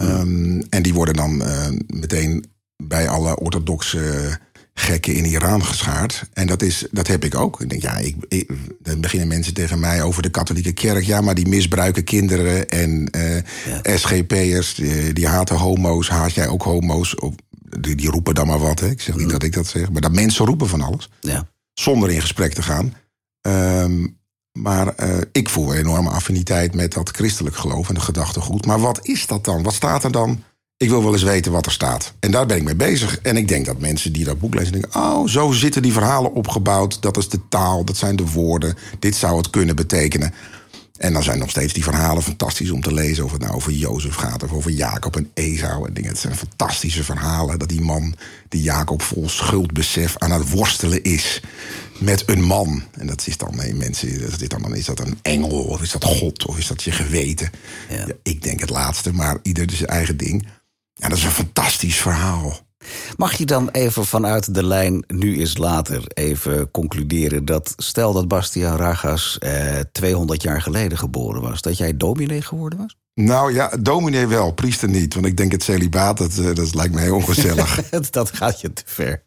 Ehm, 0.00 0.60
en 0.68 0.82
die 0.82 0.94
worden 0.94 1.14
dan 1.14 1.42
eh, 1.44 1.66
meteen 1.86 2.44
bij 2.82 3.08
alle 3.08 3.38
orthodoxe 3.38 4.38
gekken 4.74 5.14
in 5.14 5.24
Iran 5.24 5.64
geschaard. 5.64 6.22
En 6.32 6.46
dat, 6.46 6.62
is, 6.62 6.86
dat 6.90 7.06
heb 7.06 7.24
ik 7.24 7.34
ook. 7.34 7.60
Ik 7.60 7.68
denk, 7.70 7.82
ja, 7.82 7.96
ik, 7.96 8.16
ik- 8.28 8.50
dan 8.82 9.00
beginnen 9.00 9.28
mensen 9.28 9.54
tegen 9.54 9.80
mij 9.80 10.02
over 10.02 10.22
de 10.22 10.30
katholieke 10.30 10.72
kerk. 10.72 11.04
Ja, 11.04 11.20
maar 11.20 11.34
die 11.34 11.48
misbruiken 11.48 12.04
kinderen 12.04 12.68
en 12.68 13.10
eh, 13.10 13.96
SGP'ers, 13.96 14.74
die, 14.74 15.12
die 15.12 15.26
haten 15.26 15.56
homo's. 15.56 16.08
Haat 16.08 16.32
jij 16.34 16.48
ook 16.48 16.62
homo's? 16.62 17.14
Of, 17.14 17.34
die, 17.80 17.94
die 17.96 18.10
roepen 18.10 18.34
dan 18.34 18.46
maar 18.46 18.58
wat. 18.58 18.80
Hè. 18.80 18.88
Ik 18.90 19.00
zeg 19.00 19.16
niet 19.16 19.30
dat 19.30 19.42
ik 19.42 19.52
dat 19.52 19.66
zeg. 19.66 19.90
Maar 19.90 20.00
dat 20.00 20.12
mensen 20.12 20.46
roepen 20.46 20.68
van 20.68 20.80
alles 20.80 21.10
Ja. 21.20 21.48
zonder 21.74 22.10
in 22.10 22.20
gesprek 22.20 22.52
te 22.54 22.62
gaan. 22.62 22.94
Ehm, 23.40 24.06
maar 24.52 24.94
eh, 24.94 25.18
ik 25.32 25.48
voel 25.48 25.72
een 25.72 25.78
enorme 25.78 26.10
affiniteit 26.10 26.74
met 26.74 26.92
dat 26.92 27.10
christelijk 27.10 27.56
geloof 27.56 27.88
en 27.88 27.94
de 27.94 28.00
gedachtegoed. 28.00 28.66
Maar 28.66 28.80
wat 28.80 28.98
is 29.02 29.26
dat 29.26 29.44
dan? 29.44 29.62
Wat 29.62 29.74
staat 29.74 30.04
er 30.04 30.12
dan? 30.12 30.42
Ik 30.76 30.88
wil 30.88 31.02
wel 31.02 31.12
eens 31.12 31.22
weten 31.22 31.52
wat 31.52 31.66
er 31.66 31.72
staat. 31.72 32.12
En 32.20 32.30
daar 32.30 32.46
ben 32.46 32.56
ik 32.56 32.62
mee 32.62 32.74
bezig. 32.74 33.18
En 33.20 33.36
ik 33.36 33.48
denk 33.48 33.66
dat 33.66 33.78
mensen 33.78 34.12
die 34.12 34.24
dat 34.24 34.38
boek 34.38 34.54
lezen 34.54 34.72
denken... 34.72 34.94
oh, 34.94 35.26
zo 35.26 35.52
zitten 35.52 35.82
die 35.82 35.92
verhalen 35.92 36.34
opgebouwd. 36.34 37.02
Dat 37.02 37.16
is 37.16 37.28
de 37.28 37.48
taal, 37.48 37.84
dat 37.84 37.96
zijn 37.96 38.16
de 38.16 38.26
woorden. 38.26 38.76
Dit 38.98 39.14
zou 39.14 39.36
het 39.36 39.50
kunnen 39.50 39.76
betekenen. 39.76 40.34
En 41.00 41.12
dan 41.12 41.22
zijn 41.22 41.38
nog 41.38 41.50
steeds 41.50 41.72
die 41.72 41.82
verhalen 41.82 42.22
fantastisch 42.22 42.70
om 42.70 42.80
te 42.80 42.94
lezen. 42.94 43.24
Of 43.24 43.32
het 43.32 43.40
nou 43.40 43.54
over 43.54 43.72
Jozef 43.72 44.14
gaat 44.14 44.42
of 44.42 44.52
over 44.52 44.70
Jacob 44.70 45.16
en 45.16 45.30
Esau 45.34 45.86
en 45.86 45.94
dingen. 45.94 46.10
Het 46.10 46.18
zijn 46.18 46.36
fantastische 46.36 47.04
verhalen. 47.04 47.58
Dat 47.58 47.68
die 47.68 47.80
man, 47.80 48.14
die 48.48 48.62
Jacob 48.62 49.02
vol 49.02 49.28
schuldbesef 49.28 50.18
aan 50.18 50.30
het 50.30 50.50
worstelen 50.50 51.02
is 51.02 51.40
met 51.98 52.28
een 52.28 52.42
man. 52.42 52.82
En 52.92 53.06
dat 53.06 53.26
is 53.26 53.36
dan, 53.36 53.56
nee, 53.56 53.74
mensen, 53.74 54.30
dat 54.30 54.40
is, 54.40 54.48
dan, 54.48 54.74
is 54.74 54.84
dat 54.84 55.00
een 55.00 55.18
engel 55.22 55.64
of 55.64 55.82
is 55.82 55.90
dat 55.90 56.04
God 56.04 56.46
of 56.46 56.58
is 56.58 56.66
dat 56.66 56.82
je 56.82 56.92
geweten? 56.92 57.50
Ja. 57.88 57.96
Ja, 57.96 58.14
ik 58.22 58.42
denk 58.42 58.60
het 58.60 58.70
laatste, 58.70 59.12
maar 59.12 59.38
ieder 59.42 59.70
zijn 59.70 59.88
eigen 59.88 60.16
ding. 60.16 60.46
Ja, 60.94 61.08
dat 61.08 61.18
is 61.18 61.24
een 61.24 61.30
fantastisch 61.30 61.96
verhaal. 61.96 62.60
Mag 63.16 63.34
je 63.34 63.46
dan 63.46 63.68
even 63.68 64.06
vanuit 64.06 64.54
de 64.54 64.64
lijn 64.64 65.04
nu 65.06 65.36
is 65.36 65.56
later 65.56 66.02
even 66.14 66.70
concluderen 66.70 67.44
dat 67.44 67.72
stel 67.76 68.12
dat 68.12 68.28
Bastiaan 68.28 68.76
Ragas 68.76 69.38
eh, 69.38 69.78
200 69.92 70.42
jaar 70.42 70.62
geleden 70.62 70.98
geboren 70.98 71.42
was, 71.42 71.62
dat 71.62 71.76
jij 71.78 71.96
dominee 71.96 72.42
geworden 72.42 72.78
was? 72.78 72.96
Nou 73.14 73.52
ja, 73.54 73.70
dominee 73.80 74.26
wel, 74.26 74.52
priester 74.52 74.88
niet. 74.88 75.14
Want 75.14 75.26
ik 75.26 75.36
denk 75.36 75.52
het 75.52 75.62
celibaat, 75.62 76.18
dat, 76.18 76.38
eh, 76.38 76.54
dat 76.54 76.74
lijkt 76.74 76.94
me 76.94 77.00
heel 77.00 77.14
ongezellig. 77.14 77.88
dat 78.10 78.30
gaat 78.36 78.60
je 78.60 78.72
te 78.72 78.82
ver. 78.84 79.22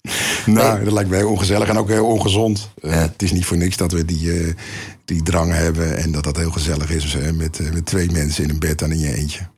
nou, 0.46 0.84
dat 0.84 0.94
lijkt 0.94 1.10
me 1.10 1.16
heel 1.16 1.30
ongezellig 1.30 1.68
en 1.68 1.78
ook 1.78 1.88
heel 1.90 2.06
ongezond. 2.06 2.70
Eh, 2.82 3.02
Het 3.02 3.22
is 3.22 3.32
niet 3.32 3.46
voor 3.46 3.58
niks 3.58 3.78
dat 3.78 3.92
we 3.92 4.06
die, 4.06 4.40
eh, 4.40 4.54
die 5.06 5.24
drang 5.24 5.52
hebben... 5.52 5.98
en 5.98 6.12
dat 6.12 6.24
dat 6.24 6.38
heel 6.38 6.52
gezellig 6.52 6.90
is 6.90 7.18
met, 7.34 7.74
met 7.74 7.86
twee 7.86 8.12
mensen 8.12 8.44
in 8.44 8.50
een 8.50 8.60
bed 8.60 8.82
en 8.82 8.92
in 8.92 9.00
je 9.00 9.14
eentje. 9.14 9.50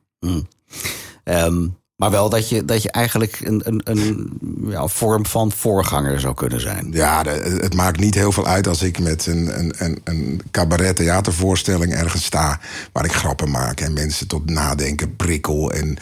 Ehm, 1.24 1.66
maar 1.96 2.10
wel 2.10 2.28
dat 2.30 2.48
je, 2.48 2.64
dat 2.64 2.82
je 2.82 2.90
eigenlijk 2.90 3.38
een, 3.42 3.60
een, 3.64 3.80
een 3.84 4.30
ja, 4.68 4.86
vorm 4.86 5.26
van 5.26 5.52
voorganger 5.52 6.20
zou 6.20 6.34
kunnen 6.34 6.60
zijn. 6.60 6.88
Ja, 6.92 7.22
de- 7.22 7.58
het 7.60 7.74
maakt 7.74 8.00
niet 8.00 8.14
heel 8.14 8.32
veel 8.32 8.46
uit 8.46 8.66
als 8.66 8.82
ik 8.82 8.98
met 8.98 9.26
een, 9.26 9.58
een, 9.58 9.74
een, 9.78 10.00
een 10.04 10.40
cabaret 10.50 10.96
theatervoorstelling 10.96 11.94
ergens 11.94 12.24
sta... 12.24 12.60
waar 12.92 13.04
ik 13.04 13.12
grappen 13.12 13.50
maak 13.50 13.80
en 13.80 13.92
mensen 13.92 14.28
tot 14.28 14.50
nadenken 14.50 15.16
prikkel... 15.16 15.72
en 15.72 15.96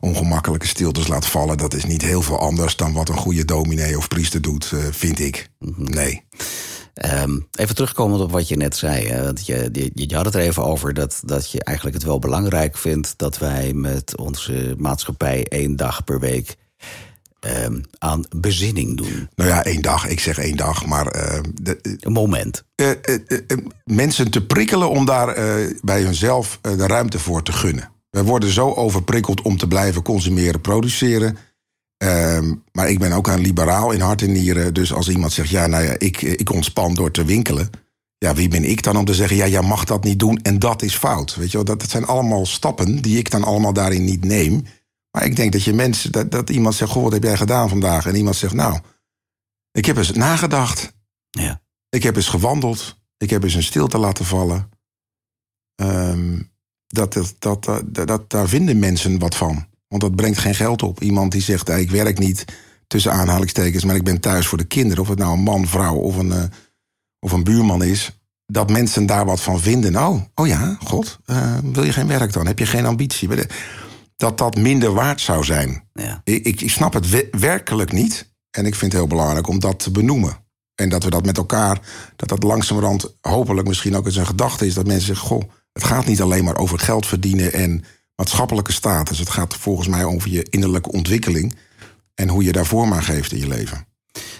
ongemakkelijke 0.00 0.66
stiltes 0.66 1.06
laat 1.06 1.26
vallen. 1.26 1.56
Dat 1.56 1.74
is 1.74 1.84
niet 1.84 2.02
heel 2.02 2.22
veel 2.22 2.38
anders 2.40 2.76
dan 2.76 2.92
wat 2.92 3.08
een 3.08 3.16
goede 3.16 3.44
dominee 3.44 3.96
of 3.96 4.08
priester 4.08 4.40
doet, 4.40 4.70
eh, 4.72 4.78
vind 4.90 5.20
ik. 5.20 5.48
Nee. 5.76 6.22
Ehm, 6.94 7.38
even 7.52 7.74
terugkomend 7.74 8.20
op 8.22 8.30
wat 8.32 8.48
je 8.48 8.56
net 8.56 8.76
zei. 8.76 9.06
Hè? 9.06 9.24
Want 9.24 9.46
je, 9.46 9.68
je, 9.72 9.90
je 9.94 10.14
had 10.16 10.24
het 10.24 10.34
er 10.34 10.40
even 10.40 10.64
over 10.64 10.94
dat, 10.94 11.22
dat 11.24 11.50
je 11.50 11.64
eigenlijk 11.64 11.96
het 11.96 12.06
wel 12.06 12.18
belangrijk 12.18 12.76
vindt 12.76 13.14
dat 13.16 13.38
wij 13.38 13.72
met 13.72 14.16
onze 14.16 14.74
maatschappij 14.78 15.46
één 15.48 15.76
dag 15.76 16.04
per 16.04 16.20
week 16.20 16.56
ehm, 17.40 17.80
aan 17.98 18.24
bezinning 18.36 18.96
doen. 18.96 19.28
Nou 19.34 19.50
ja, 19.50 19.64
één 19.64 19.82
dag. 19.82 20.06
Ik 20.08 20.20
zeg 20.20 20.38
één 20.38 20.56
dag, 20.56 20.86
maar. 20.86 21.06
eh, 21.06 21.40
de, 21.62 21.78
Een 22.00 22.12
moment. 22.12 22.64
eh, 22.74 22.90
eh, 22.90 22.96
eh, 23.26 23.58
mensen 23.84 24.30
te 24.30 24.46
prikkelen 24.46 24.90
om 24.90 25.04
daar 25.04 25.28
eh, 25.28 25.74
bij 25.82 26.02
hunzelf 26.02 26.58
eh, 26.62 26.76
de 26.76 26.86
ruimte 26.86 27.18
voor 27.18 27.42
te 27.42 27.52
gunnen. 27.52 27.90
We 28.10 28.22
worden 28.24 28.50
zo 28.52 28.72
overprikkeld 28.74 29.42
om 29.42 29.56
te 29.56 29.66
blijven 29.68 30.02
consumeren, 30.02 30.60
produceren. 30.60 31.36
Ehm, 32.00 32.54
maar 32.72 32.88
ik 32.88 32.98
ben 32.98 33.12
ook 33.12 33.26
een 33.26 33.40
liberaal 33.40 33.90
in 33.90 34.00
hart 34.00 34.22
en 34.22 34.32
nieren. 34.32 34.74
Dus 34.74 34.92
als 34.92 35.08
iemand 35.08 35.32
zegt, 35.32 35.48
ja, 35.48 35.66
nou 35.66 35.84
ja, 35.84 35.94
ik, 35.98 36.22
ik 36.22 36.52
ontspan 36.52 36.94
door 36.94 37.10
te 37.10 37.24
winkelen. 37.24 37.70
Ja, 38.18 38.34
wie 38.34 38.48
ben 38.48 38.64
ik 38.64 38.82
dan 38.82 38.96
om 38.96 39.04
te 39.04 39.14
zeggen, 39.14 39.36
ja, 39.36 39.46
jij 39.46 39.62
mag 39.62 39.84
dat 39.84 40.04
niet 40.04 40.18
doen 40.18 40.38
en 40.42 40.58
dat 40.58 40.82
is 40.82 40.96
fout. 40.96 41.34
Weet 41.34 41.50
je 41.50 41.56
wel, 41.56 41.66
dat, 41.66 41.80
dat 41.80 41.90
zijn 41.90 42.04
allemaal 42.06 42.46
stappen 42.46 43.02
die 43.02 43.18
ik 43.18 43.30
dan 43.30 43.44
allemaal 43.44 43.72
daarin 43.72 44.04
niet 44.04 44.24
neem. 44.24 44.64
Maar 45.10 45.24
ik 45.24 45.36
denk 45.36 45.52
dat 45.52 45.62
je 45.62 45.72
mensen, 45.72 46.12
dat, 46.12 46.30
dat 46.30 46.50
iemand 46.50 46.74
zegt, 46.74 46.90
goh, 46.90 47.02
wat 47.02 47.12
heb 47.12 47.22
jij 47.22 47.36
gedaan 47.36 47.68
vandaag? 47.68 48.06
En 48.06 48.14
iemand 48.14 48.36
zegt, 48.36 48.54
nou, 48.54 48.78
ik 49.72 49.84
heb 49.84 49.96
eens 49.96 50.12
nagedacht. 50.12 50.92
Ja. 51.30 51.62
Ik 51.88 52.02
heb 52.02 52.16
eens 52.16 52.28
gewandeld. 52.28 52.96
Ik 53.16 53.30
heb 53.30 53.42
eens 53.42 53.54
een 53.54 53.62
stilte 53.62 53.98
laten 53.98 54.24
vallen. 54.24 54.70
Ehm, 55.74 56.42
dat, 56.86 57.12
dat, 57.12 57.34
dat, 57.38 57.82
dat, 57.86 58.06
dat, 58.06 58.30
daar 58.30 58.48
vinden 58.48 58.78
mensen 58.78 59.18
wat 59.18 59.36
van. 59.36 59.68
Want 59.90 60.02
dat 60.02 60.16
brengt 60.16 60.38
geen 60.38 60.54
geld 60.54 60.82
op. 60.82 61.02
Iemand 61.02 61.32
die 61.32 61.42
zegt, 61.42 61.68
"Hey, 61.68 61.80
ik 61.80 61.90
werk 61.90 62.18
niet 62.18 62.44
tussen 62.86 63.12
aanhalingstekens... 63.12 63.84
maar 63.84 63.96
ik 63.96 64.04
ben 64.04 64.20
thuis 64.20 64.46
voor 64.46 64.58
de 64.58 64.64
kinderen. 64.64 65.02
Of 65.02 65.08
het 65.08 65.18
nou 65.18 65.32
een 65.32 65.42
man, 65.42 65.66
vrouw 65.66 65.94
of 65.94 66.16
een, 66.16 66.32
eh, 66.32 66.42
of 67.18 67.32
een 67.32 67.44
buurman 67.44 67.82
is. 67.82 68.20
Dat 68.46 68.70
mensen 68.70 69.06
daar 69.06 69.24
wat 69.24 69.40
van 69.40 69.60
vinden. 69.60 69.96
Oh, 69.96 70.22
oh 70.34 70.46
ja, 70.46 70.76
god, 70.84 71.18
eh, 71.24 71.58
wil 71.62 71.84
je 71.84 71.92
geen 71.92 72.06
werk 72.06 72.32
dan? 72.32 72.46
Heb 72.46 72.58
je 72.58 72.66
geen 72.66 72.86
ambitie? 72.86 73.28
Dat 74.16 74.38
dat 74.38 74.56
minder 74.56 74.92
waard 74.92 75.20
zou 75.20 75.44
zijn. 75.44 75.88
Ja. 75.92 76.20
Ik, 76.24 76.44
ik, 76.44 76.60
ik 76.60 76.70
snap 76.70 76.92
het 76.92 77.08
we- 77.08 77.28
werkelijk 77.30 77.92
niet. 77.92 78.32
En 78.50 78.66
ik 78.66 78.74
vind 78.74 78.92
het 78.92 79.00
heel 79.00 79.10
belangrijk 79.10 79.48
om 79.48 79.58
dat 79.58 79.78
te 79.78 79.90
benoemen. 79.90 80.36
En 80.74 80.88
dat 80.88 81.04
we 81.04 81.10
dat 81.10 81.24
met 81.24 81.36
elkaar, 81.36 81.80
dat 82.16 82.28
dat 82.28 82.42
langzamerhand 82.42 83.14
hopelijk 83.20 83.68
misschien 83.68 83.96
ook 83.96 84.06
eens 84.06 84.16
een 84.16 84.26
gedachte 84.26 84.66
is. 84.66 84.74
Dat 84.74 84.86
mensen 84.86 85.06
zeggen, 85.06 85.26
goh, 85.26 85.42
het 85.72 85.84
gaat 85.84 86.06
niet 86.06 86.20
alleen 86.20 86.44
maar 86.44 86.56
over 86.56 86.78
geld 86.78 87.06
verdienen 87.06 87.52
en 87.52 87.84
maatschappelijke 88.20 88.72
status. 88.72 89.18
Het 89.18 89.30
gaat 89.30 89.54
volgens 89.54 89.88
mij 89.88 90.04
over 90.04 90.30
je 90.30 90.46
innerlijke 90.50 90.92
ontwikkeling. 90.92 91.56
En 92.14 92.28
hoe 92.28 92.44
je 92.44 92.52
daar 92.52 92.66
vorm 92.66 92.92
aan 92.92 93.02
geeft 93.02 93.32
in 93.32 93.38
je 93.38 93.48
leven. 93.48 93.86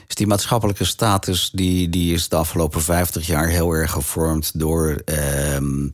Dus 0.07 0.15
die 0.15 0.27
maatschappelijke 0.27 0.85
status 0.85 1.51
die, 1.53 1.89
die 1.89 2.15
is 2.15 2.29
de 2.29 2.37
afgelopen 2.37 2.83
50 2.83 3.27
jaar 3.27 3.49
heel 3.49 3.73
erg 3.73 3.91
gevormd 3.91 4.59
door 4.59 5.03
ehm, 5.05 5.89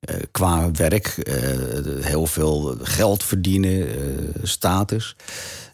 eh, 0.00 0.16
qua 0.30 0.70
werk, 0.70 1.06
eh, 1.06 2.04
heel 2.04 2.26
veel 2.26 2.76
geld 2.82 3.24
verdienen, 3.24 3.88
eh, 3.88 3.94
status. 4.42 5.16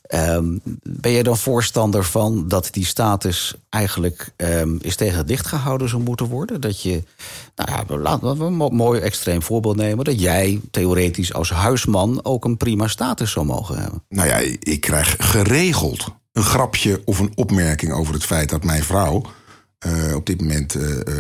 Ehm, 0.07 0.59
ben 0.83 1.13
jij 1.13 1.23
dan 1.23 1.39
voorstander 1.39 2.05
van 2.05 2.49
dat 2.49 2.69
die 2.71 2.85
status 2.85 3.55
eigenlijk 3.69 4.33
ehm, 4.37 4.77
is 4.81 4.97
tegen 4.97 5.19
het 5.19 5.29
licht 5.29 5.47
gehouden 5.47 5.89
zou 5.89 6.03
moeten 6.03 6.27
worden? 6.27 6.61
Dat 6.61 6.83
je, 6.83 7.03
nou 7.55 7.71
ja, 7.71 7.97
laten 7.97 8.39
we 8.39 8.45
een 8.45 8.55
mo- 8.55 8.69
mooi 8.69 9.01
extreem 9.01 9.43
voorbeeld 9.43 9.77
nemen, 9.77 10.05
dat 10.05 10.21
jij 10.21 10.61
theoretisch 10.71 11.33
als 11.33 11.51
huisman 11.51 12.25
ook 12.25 12.45
een 12.45 12.57
prima 12.57 12.89
status 12.89 13.31
zou 13.31 13.47
mogen 13.47 13.79
hebben. 13.79 14.05
Nou 14.09 14.29
ja, 14.29 14.37
ik 14.61 14.81
krijg 14.81 15.17
geregeld 15.19 16.09
een 16.33 16.43
grapje 16.43 17.03
of 17.05 17.19
een 17.19 17.33
opmerking 17.35 17.93
over 17.93 18.15
het 18.15 18.25
feit 18.25 18.49
dat 18.49 18.65
mijn 18.65 18.83
vrouw 18.83 19.23
eh, 19.79 20.15
op 20.15 20.27
dit 20.27 20.41
moment 20.41 20.77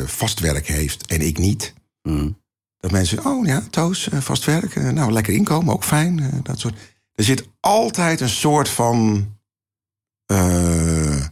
vast 0.06 0.40
werk 0.40 0.66
heeft 0.66 1.06
en 1.06 1.20
ik 1.20 1.38
niet. 1.38 1.74
Mm. 2.02 2.36
Dat 2.78 2.90
mensen, 2.90 3.26
oh 3.26 3.46
ja, 3.46 3.62
Toos, 3.70 4.08
vast 4.12 4.44
werk. 4.44 4.92
nou, 4.92 5.12
lekker 5.12 5.34
inkomen, 5.34 5.74
ook 5.74 5.84
fijn. 5.84 6.40
dat 6.42 6.58
soort. 6.60 6.74
Er 7.16 7.24
zit 7.24 7.48
altijd 7.60 8.20
een 8.20 8.28
soort 8.28 8.68
van. 8.68 9.26
eh, 10.26 11.24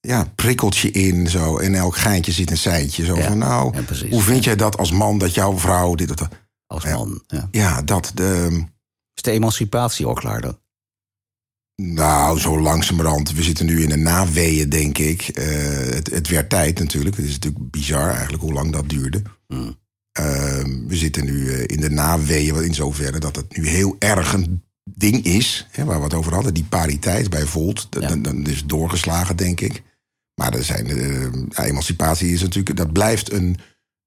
ja, 0.00 0.24
prikkeltje 0.34 0.90
in. 0.90 1.28
Zo. 1.28 1.56
In 1.56 1.74
elk 1.74 1.96
geintje 1.96 2.32
zit 2.32 2.50
een 2.50 2.56
seintje. 2.56 3.04
Zo 3.04 3.16
Ja, 3.16 3.26
van, 3.28 3.38
nou, 3.38 3.76
ja, 3.76 4.08
hoe 4.08 4.22
vind 4.22 4.44
jij 4.44 4.56
dat 4.56 4.76
als 4.78 4.92
man 4.92 5.18
dat 5.18 5.34
jouw 5.34 5.58
vrouw 5.58 5.94
dit, 5.94 6.08
dat, 6.08 6.18
dat? 6.18 6.30
Als 6.66 6.84
man. 6.84 7.22
Ja. 7.26 7.48
Ja, 7.50 7.82
dat. 7.82 8.10
De, 8.14 8.62
Is 9.14 9.22
de 9.22 9.30
emancipatie 9.30 10.06
al 10.06 10.14
klaar 10.14 10.40
dan? 10.40 10.60
nou, 11.82 12.38
zo 12.38 12.60
langzamerhand. 12.60 13.32
We 13.32 13.42
zitten 13.42 13.66
nu 13.66 13.82
in 13.82 13.88
de 13.88 13.96
naweeën, 13.96 14.68
denk 14.68 14.98
ik. 14.98 15.22
Eh, 15.28 15.46
het, 15.94 16.10
het 16.10 16.28
werd 16.28 16.50
tijd 16.50 16.78
natuurlijk. 16.78 17.16
Het 17.16 17.24
is 17.24 17.32
natuurlijk 17.32 17.70
bizar 17.70 18.10
eigenlijk 18.10 18.42
hoe 18.42 18.52
lang 18.52 18.72
dat 18.72 18.88
duurde. 18.88 19.22
Mm. 19.48 19.78
Ehm, 20.12 20.86
we 20.86 20.96
zitten 20.96 21.24
nu 21.24 21.52
eh, 21.52 21.62
in 21.66 21.80
de 21.80 21.90
naweeën 21.90 22.64
in 22.64 22.74
zoverre 22.74 23.18
dat 23.18 23.36
het 23.36 23.56
nu 23.56 23.66
heel 23.68 23.96
erg 23.98 24.32
een 24.32 24.62
ding 24.84 25.24
is. 25.24 25.66
Hè, 25.70 25.84
waar 25.84 25.98
we 25.98 26.04
het 26.04 26.14
over 26.14 26.34
hadden, 26.34 26.54
die 26.54 26.64
pariteit 26.64 27.30
bij 27.30 27.46
Volt. 27.46 27.86
Ja. 27.90 28.16
dat 28.16 28.34
is 28.34 28.64
doorgeslagen, 28.64 29.36
denk 29.36 29.60
ik. 29.60 29.82
Maar 30.34 30.54
er 30.54 30.64
zijn, 30.64 30.86
ja, 31.48 31.64
emancipatie 31.64 32.32
is 32.32 32.42
natuurlijk, 32.42 32.76
dat 32.76 32.92
blijft 32.92 33.32
een, 33.32 33.56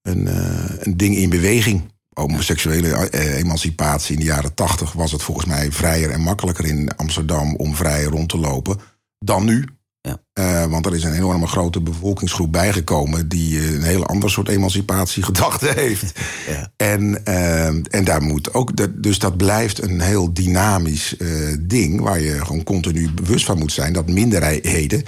een, 0.01 0.27
eh, 0.27 0.75
een 0.79 0.97
ding 0.97 1.15
in 1.15 1.29
beweging. 1.29 1.93
Homoseksuele 2.13 3.09
eh, 3.09 3.37
emancipatie 3.37 4.13
in 4.13 4.19
de 4.19 4.25
jaren 4.25 4.53
tachtig 4.53 4.91
was 4.93 5.11
het 5.11 5.23
volgens 5.23 5.45
mij 5.45 5.71
vrijer 5.71 6.11
en 6.11 6.21
makkelijker 6.21 6.65
in 6.65 6.95
Amsterdam 6.95 7.55
om 7.55 7.75
vrij 7.75 8.03
rond 8.03 8.29
te 8.29 8.37
lopen 8.37 8.79
dan 9.19 9.45
nu. 9.45 9.65
Ja. 10.05 10.19
Eh, 10.33 10.65
want 10.65 10.85
er 10.85 10.95
is 10.95 11.03
een 11.03 11.13
enorme 11.13 11.47
grote 11.47 11.81
bevolkingsgroep 11.81 12.51
bijgekomen 12.51 13.27
die 13.27 13.59
eh, 13.59 13.73
een 13.73 13.83
heel 13.83 14.05
ander 14.05 14.29
soort 14.29 14.47
emancipatiegedachte 14.47 15.71
heeft. 15.75 16.19
Ja. 16.47 16.71
En, 16.77 17.25
eh, 17.25 17.65
en 17.67 18.03
daar 18.03 18.21
moet 18.21 18.53
ook, 18.53 18.75
dat- 18.75 19.03
dus 19.03 19.19
dat 19.19 19.37
blijft 19.37 19.81
een 19.83 20.01
heel 20.01 20.33
dynamisch 20.33 21.15
ding 21.59 22.01
waar 22.01 22.19
je 22.21 22.45
gewoon 22.45 22.63
continu 22.63 23.11
bewust 23.11 23.45
van 23.45 23.57
moet 23.57 23.71
zijn 23.71 23.93
dat 23.93 24.07
minderheden, 24.09 25.03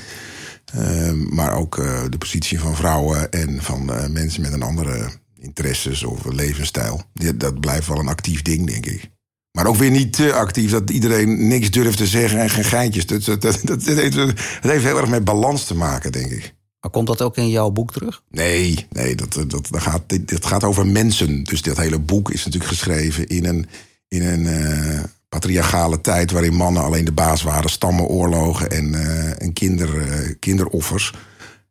maar 1.30 1.54
ook 1.54 1.76
de 2.10 2.18
positie 2.18 2.60
van 2.60 2.76
vrouwen 2.76 3.32
en 3.32 3.62
van 3.62 3.92
mensen 4.12 4.42
met 4.42 4.54
een 4.54 4.64
andere 4.64 5.10
interesses 5.40 6.04
of 6.04 6.26
levensstijl, 6.26 7.02
dat 7.36 7.60
blijft 7.60 7.88
wel 7.88 8.00
een 8.00 8.08
actief 8.08 8.42
ding, 8.42 8.68
denk 8.68 8.86
ik. 8.86 9.10
Maar 9.58 9.68
ook 9.68 9.76
weer 9.76 9.92
niet 9.92 10.14
te 10.14 10.34
actief 10.34 10.72
dat 10.72 10.90
iedereen 10.90 11.48
niks 11.48 11.72
durft 11.72 11.98
te 11.98 12.08
zeggen 12.08 12.40
en 12.40 12.50
geen 12.50 12.64
geintjes. 12.64 13.06
Dat, 13.06 13.24
dat, 13.24 13.42
dat, 13.42 13.62
dat 13.64 13.84
heeft, 13.84 14.16
dat 14.16 14.32
heeft 14.62 14.84
heel 14.84 14.98
erg 14.98 15.10
met 15.10 15.24
balans 15.24 15.66
te 15.66 15.76
maken, 15.76 16.12
denk 16.12 16.32
ik. 16.32 16.54
Maar 16.82 16.92
komt 16.92 17.08
dat 17.08 17.22
ook 17.22 17.38
in 17.38 17.50
jouw 17.50 17.70
boek 17.70 17.92
terug? 17.92 18.24
Nee, 18.30 18.88
nee 18.90 19.16
dat, 19.16 19.34
dat, 19.34 19.50
dat, 19.50 19.68
gaat, 19.72 20.02
dit, 20.08 20.28
dit 20.28 20.46
gaat 20.46 20.64
over 20.64 20.88
mensen. 20.88 21.44
Dus 21.44 21.62
dit 21.62 21.78
hele 21.78 22.00
boek 22.00 22.32
is 22.32 22.46
natuurlijk 22.46 22.72
geschreven 22.72 23.28
in 23.28 23.46
een, 23.46 23.68
in 24.08 24.26
een 24.26 24.48
eh, 24.48 25.04
patriarchale 25.30 26.02
tijd... 26.02 26.32
waarin 26.32 26.54
mannen 26.54 26.84
alleen 26.84 27.06
de 27.06 27.12
baas 27.12 27.42
waren, 27.42 27.70
stammenoorlogen 27.70 28.70
en, 28.70 28.96
eh, 28.96 29.42
en 29.42 29.54
kinder, 29.54 30.02
eh, 30.02 30.36
kinderoffers. 30.40 31.14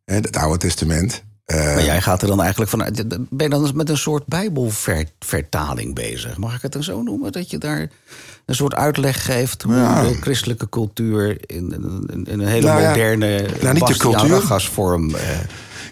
Het 0.05 0.37
Oude 0.37 0.59
Testament. 0.59 1.25
Eh, 1.47 1.65
Maar 1.75 1.85
jij 1.85 2.03
gaat 2.03 2.23
er 2.23 2.29
dan 2.29 2.41
eigenlijk 2.41 2.71
vanuit. 2.71 3.09
Ben 3.09 3.27
je 3.31 3.49
dan 3.49 3.71
met 3.75 3.89
een 3.89 3.97
soort 3.97 4.27
Bijbelvertaling 4.27 5.95
bezig? 5.95 6.37
Mag 6.37 6.55
ik 6.55 6.63
het 6.63 6.73
dan 6.73 6.83
zo 6.83 7.03
noemen? 7.03 7.33
Dat 7.33 7.51
je 7.51 7.59
daar 7.59 7.91
een 8.47 8.55
soort 8.55 8.75
uitleg 8.75 9.25
geeft 9.25 9.63
hoe 9.63 9.75
Ja. 9.75 10.03
de 10.03 10.15
christelijke 10.21 10.69
cultuur 10.69 11.29
in, 11.47 11.73
in, 11.73 12.25
in 12.27 12.41
een 12.41 12.47
hele 12.47 12.67
Nou 12.67 12.81
ja, 12.81 12.89
moderne 12.89 13.27
nou, 13.63 13.75
niet 13.75 13.87
de 13.87 13.97
cultuur. 13.97 14.31
Eh, 15.15 15.39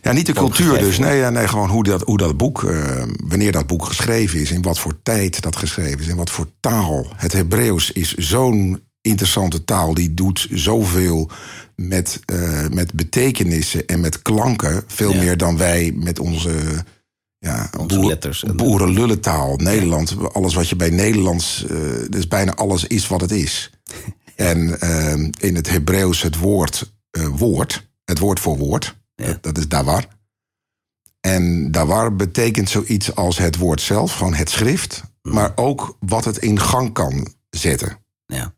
Ja, 0.03 0.13
niet 0.13 0.27
de 0.27 0.33
cultuur 0.33 0.79
dus. 0.79 0.99
Nee, 0.99 1.17
ja, 1.19 1.31
nee 1.31 1.49
gewoon 1.49 1.69
hoe 1.69 1.85
dat, 1.85 2.03
hoe 2.03 2.19
dat 2.19 2.37
boek, 2.37 2.65
eh, 2.65 3.03
wanneer 3.27 3.53
dat 3.53 3.67
boek 3.67 3.85
geschreven 3.85 4.41
is, 4.41 4.51
in 4.51 4.63
wat 4.63 4.79
voor 4.79 4.95
tijd 5.03 5.43
dat 5.43 5.57
geschreven 5.57 5.99
is, 6.01 6.07
in 6.07 6.17
wat 6.17 6.31
voor 6.31 6.47
taal. 6.61 7.07
Het 7.17 7.33
Hebreeuws 7.33 7.91
is 7.93 8.15
zo'n 8.15 8.83
interessante 9.05 9.65
taal, 9.65 9.95
die 9.95 10.15
doet 10.15 10.47
zoveel 10.51 11.31
met, 11.77 12.21
eh, 12.25 12.69
met 12.69 12.93
betekenissen 12.93 13.87
en 13.87 14.01
met 14.01 14.23
klanken, 14.23 14.85
veel 14.87 15.13
Ja. 15.13 15.21
meer 15.23 15.37
dan 15.37 15.57
wij 15.57 15.93
met 15.95 16.19
onze. 16.19 16.53
Ja, 17.39 17.71
Onze 17.79 18.07
letters 18.07 18.45
en- 18.45 18.57
boerenlullentaal. 18.57 19.57
Nederland, 19.57 20.17
alles 20.33 20.55
wat 20.55 20.69
je 20.69 20.77
bij 20.77 20.91
Nederlands, 20.91 21.67
eh, 21.67 21.77
dus 22.09 22.29
bijna 22.29 22.55
alles 22.55 22.85
is 22.85 23.07
wat 23.09 23.21
het 23.21 23.31
is. 23.31 23.71
En 24.37 24.81
eh, 24.81 25.13
in 25.49 25.55
het 25.55 25.71
Hebreeuws 25.71 26.23
het 26.23 26.39
woord 26.39 26.93
eh, 27.11 27.27
woord, 27.27 27.89
het 28.05 28.19
woord 28.19 28.41
voor 28.41 28.57
woord, 28.59 28.97
Ja. 29.15 29.27
dat, 29.27 29.43
dat 29.43 29.59
is 29.59 29.69
dawar. 29.69 30.07
En 31.21 31.71
dawar 31.71 32.17
betekent 32.17 32.69
zoiets 32.71 33.15
als 33.15 33.39
het 33.39 33.57
woord 33.57 33.81
zelf, 33.81 34.13
gewoon 34.15 34.35
het 34.35 34.51
schrift, 34.51 35.03
maar 35.23 35.53
ook 35.55 35.97
wat 36.01 36.25
het 36.25 36.39
in 36.39 36.61
gang 36.61 36.93
kan 36.93 37.35
zetten. 37.51 37.99
ja. 38.27 38.55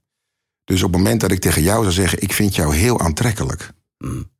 Dus 0.66 0.82
op 0.82 0.92
het 0.92 1.02
moment 1.02 1.20
dat 1.20 1.30
ik 1.30 1.40
tegen 1.40 1.62
jou 1.62 1.80
zou 1.82 1.92
zeggen: 1.94 2.22
Ik 2.22 2.32
vind 2.32 2.54
jou 2.54 2.74
heel 2.74 3.00
aantrekkelijk, 3.00 3.72
Mm. 3.98 4.30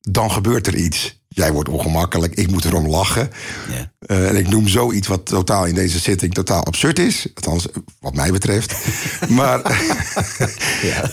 dan 0.00 0.30
gebeurt 0.30 0.66
er 0.66 0.74
iets. 0.74 1.24
Jij 1.28 1.52
wordt 1.52 1.68
ongemakkelijk, 1.68 2.34
ik 2.34 2.50
moet 2.50 2.64
erom 2.64 2.86
lachen. 2.88 3.30
Eh, 3.98 4.28
en 4.28 4.36
ik 4.36 4.48
noem 4.48 4.68
zoiets 4.68 5.08
wat 5.08 5.26
totaal 5.26 5.64
in 5.66 5.74
deze 5.74 5.98
zitting 5.98 6.34
totaal 6.34 6.64
absurd 6.64 6.98
is. 6.98 7.26
Althans, 7.34 7.66
wat 8.00 8.14
mij 8.14 8.30
betreft. 8.32 8.74
maar 9.28 9.60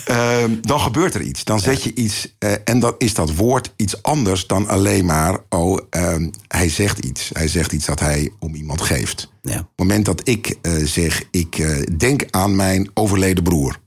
ehm, 0.05 0.55
dan 0.61 0.79
gebeurt 0.79 1.13
er 1.13 1.21
iets. 1.21 1.43
Dan 1.43 1.59
zet 1.59 1.83
je 1.83 1.93
iets. 1.95 2.35
eh, 2.39 2.51
en 2.63 2.79
dan 2.79 2.95
is 2.97 3.13
dat 3.13 3.35
woord 3.35 3.73
iets 3.75 4.03
anders 4.03 4.47
dan 4.47 4.67
alleen 4.67 5.05
maar. 5.05 5.37
Oh, 5.49 5.79
ehm, 5.89 6.29
hij 6.47 6.69
zegt 6.69 6.99
iets. 6.99 7.29
Hij 7.33 7.47
zegt 7.47 7.71
iets 7.71 7.85
dat 7.85 7.99
hij 7.99 8.31
om 8.39 8.55
iemand 8.55 8.81
geeft. 8.81 9.31
Ja. 9.41 9.51
Op 9.53 9.57
het 9.59 9.69
moment 9.75 10.05
dat 10.05 10.21
ik 10.27 10.55
eh, 10.61 10.73
zeg, 10.83 11.23
ik 11.31 11.65
denk 11.99 12.25
aan 12.29 12.55
mijn 12.55 12.89
overleden 12.93 13.43
broer. 13.43 13.81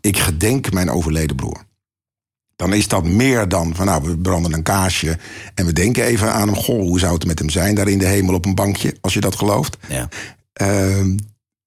Ik 0.00 0.18
gedenk 0.18 0.72
mijn 0.72 0.90
overleden 0.90 1.36
broer. 1.36 1.64
Dan 2.56 2.72
is 2.72 2.88
dat 2.88 3.04
meer 3.04 3.48
dan 3.48 3.74
van, 3.74 3.86
nou, 3.86 4.02
we 4.02 4.18
branden 4.18 4.52
een 4.52 4.62
kaarsje 4.62 5.18
en 5.54 5.66
we 5.66 5.72
denken 5.72 6.04
even 6.04 6.32
aan 6.32 6.48
hem. 6.48 6.56
Goh, 6.56 6.80
hoe 6.80 6.98
zou 6.98 7.14
het 7.14 7.26
met 7.26 7.38
hem 7.38 7.50
zijn 7.50 7.74
daar 7.74 7.88
in 7.88 7.98
de 7.98 8.06
hemel 8.06 8.34
op 8.34 8.44
een 8.44 8.54
bankje, 8.54 8.96
als 9.00 9.14
je 9.14 9.20
dat 9.20 9.36
gelooft? 9.36 9.76
Ja. 9.88 10.08
Ehm, 10.52 11.16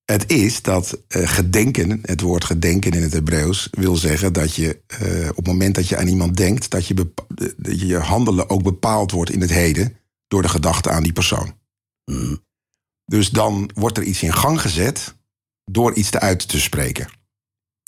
het 0.06 0.32
is 0.32 0.62
dat 0.62 1.00
eh, 1.08 1.28
gedenken, 1.28 2.00
het 2.02 2.22
woord 2.22 2.44
gedenken 2.44 2.92
in 2.92 3.02
het 3.02 3.14
Hebreeuws, 3.14 3.68
wil 3.72 3.96
zeggen 3.96 4.34
dat 4.34 4.56
je 4.56 4.80
eh, 4.88 5.30
op 5.30 5.36
het 5.36 5.48
moment 5.48 5.76
dat 5.76 5.88
je 5.88 5.98
aan 5.98 6.08
iemand 6.08 6.38
denkt, 6.38 6.70
dat 6.70 6.88
je, 6.88 7.12
dat 7.58 7.80
je 7.80 7.98
handelen 7.98 8.50
ook 8.50 8.64
bepaald 8.64 9.12
wordt 9.12 9.32
in 9.32 9.42
het 9.42 9.50
heden 9.50 9.98
door 10.28 10.42
de 10.42 10.50
gedachte 10.50 10.90
aan 10.90 11.04
die 11.04 11.14
persoon. 11.14 11.54
Mm. 12.06 12.44
Dus 13.06 13.30
dan 13.30 13.70
wordt 13.74 13.98
er 13.98 14.04
iets 14.04 14.24
in 14.24 14.34
gang 14.34 14.62
gezet 14.62 15.16
door 15.72 15.94
iets 15.94 16.10
te 16.10 16.20
uit 16.20 16.48
te 16.48 16.60
spreken. 16.60 17.08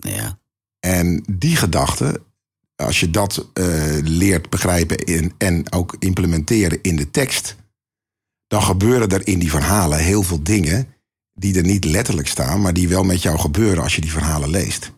Ja. 0.01 0.39
En 0.79 1.23
die 1.31 1.55
gedachte, 1.55 2.21
als 2.75 2.99
je 2.99 3.09
dat 3.09 3.47
eh, 3.53 3.65
leert 4.03 4.49
begrijpen 4.49 4.97
in, 4.97 5.33
en 5.37 5.71
ook 5.71 5.95
implementeren 5.99 6.79
in 6.81 6.95
de 6.95 7.11
tekst, 7.11 7.55
dan 8.47 8.63
gebeuren 8.63 9.09
er 9.09 9.27
in 9.27 9.39
die 9.39 9.49
verhalen 9.51 9.99
heel 9.99 10.23
veel 10.23 10.43
dingen 10.43 10.87
die 11.33 11.57
er 11.57 11.63
niet 11.63 11.85
letterlijk 11.85 12.27
staan, 12.27 12.61
maar 12.61 12.73
die 12.73 12.87
wel 12.87 13.03
met 13.03 13.21
jou 13.21 13.39
gebeuren 13.39 13.83
als 13.83 13.95
je 13.95 14.01
die 14.01 14.11
verhalen 14.11 14.49
leest. 14.49 14.91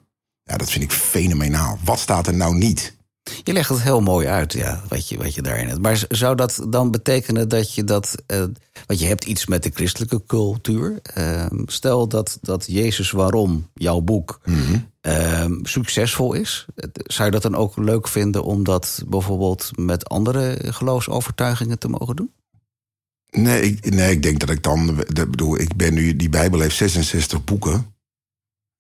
Ja, 0.44 0.58
dat 0.58 0.70
vind 0.70 0.84
ik 0.84 0.92
fenomenaal. 0.92 1.78
Wat 1.84 2.00
staat 2.00 2.28
er 2.28 2.34
nou 2.36 2.56
niet? 2.56 2.96
Je 3.44 3.54
legt 3.54 3.70
het 3.70 3.82
heel 3.82 4.02
mooi 4.02 4.28
uit, 4.28 4.54
ja, 4.54 4.84
wat 4.88 5.10
je, 5.10 5.18
wat 5.18 5.34
je 5.34 5.42
daarin 5.42 5.68
hebt. 5.68 5.82
Maar 5.82 6.06
zou 6.10 6.36
dat 6.36 6.66
dan 6.70 6.92
betekenen 6.92 7.50
dat 7.50 7.74
je 7.74 7.84
dat. 7.84 8.16
eh, 8.26 8.44
want 8.86 9.00
je 9.00 9.06
hebt 9.06 9.26
iets 9.26 9.46
met 9.46 9.64
de 9.64 9.72
christelijke 9.74 10.24
cultuur. 10.26 11.00
Ehm, 11.02 11.62
stel 11.66 12.08
dat, 12.08 12.38
dat 12.42 12.66
Jezus 12.68 13.12
Waarom, 13.12 13.70
jouw 13.74 14.00
boek, 14.00 14.40
ehm, 15.04 15.54
succesvol 15.64 16.34
is. 16.34 16.66
Zou 16.94 17.26
je 17.26 17.32
dat 17.32 17.42
dan 17.42 17.56
ook 17.56 17.78
leuk 17.78 18.08
vinden 18.08 18.44
om 18.44 18.64
dat 18.64 19.04
bijvoorbeeld 19.08 19.72
met 19.76 20.10
andere 20.10 20.74
geloofsovertuigingen 20.74 21.80
te 21.80 21.88
mogen 21.88 22.16
doen? 22.16 22.34
Nee, 23.30 23.62
ik, 23.62 23.94
nee, 23.94 24.12
ik 24.12 24.24
denk 24.24 24.40
dat 24.40 24.50
ik 24.50 24.64
dan. 24.64 25.04
Dat 25.08 25.32
bedoel, 25.32 25.60
ik 25.60 25.76
ben 25.76 25.94
nu. 25.94 26.16
Die 26.16 26.30
Bijbel 26.30 26.60
heeft 26.60 26.76
66 26.76 27.44
boeken. 27.44 27.96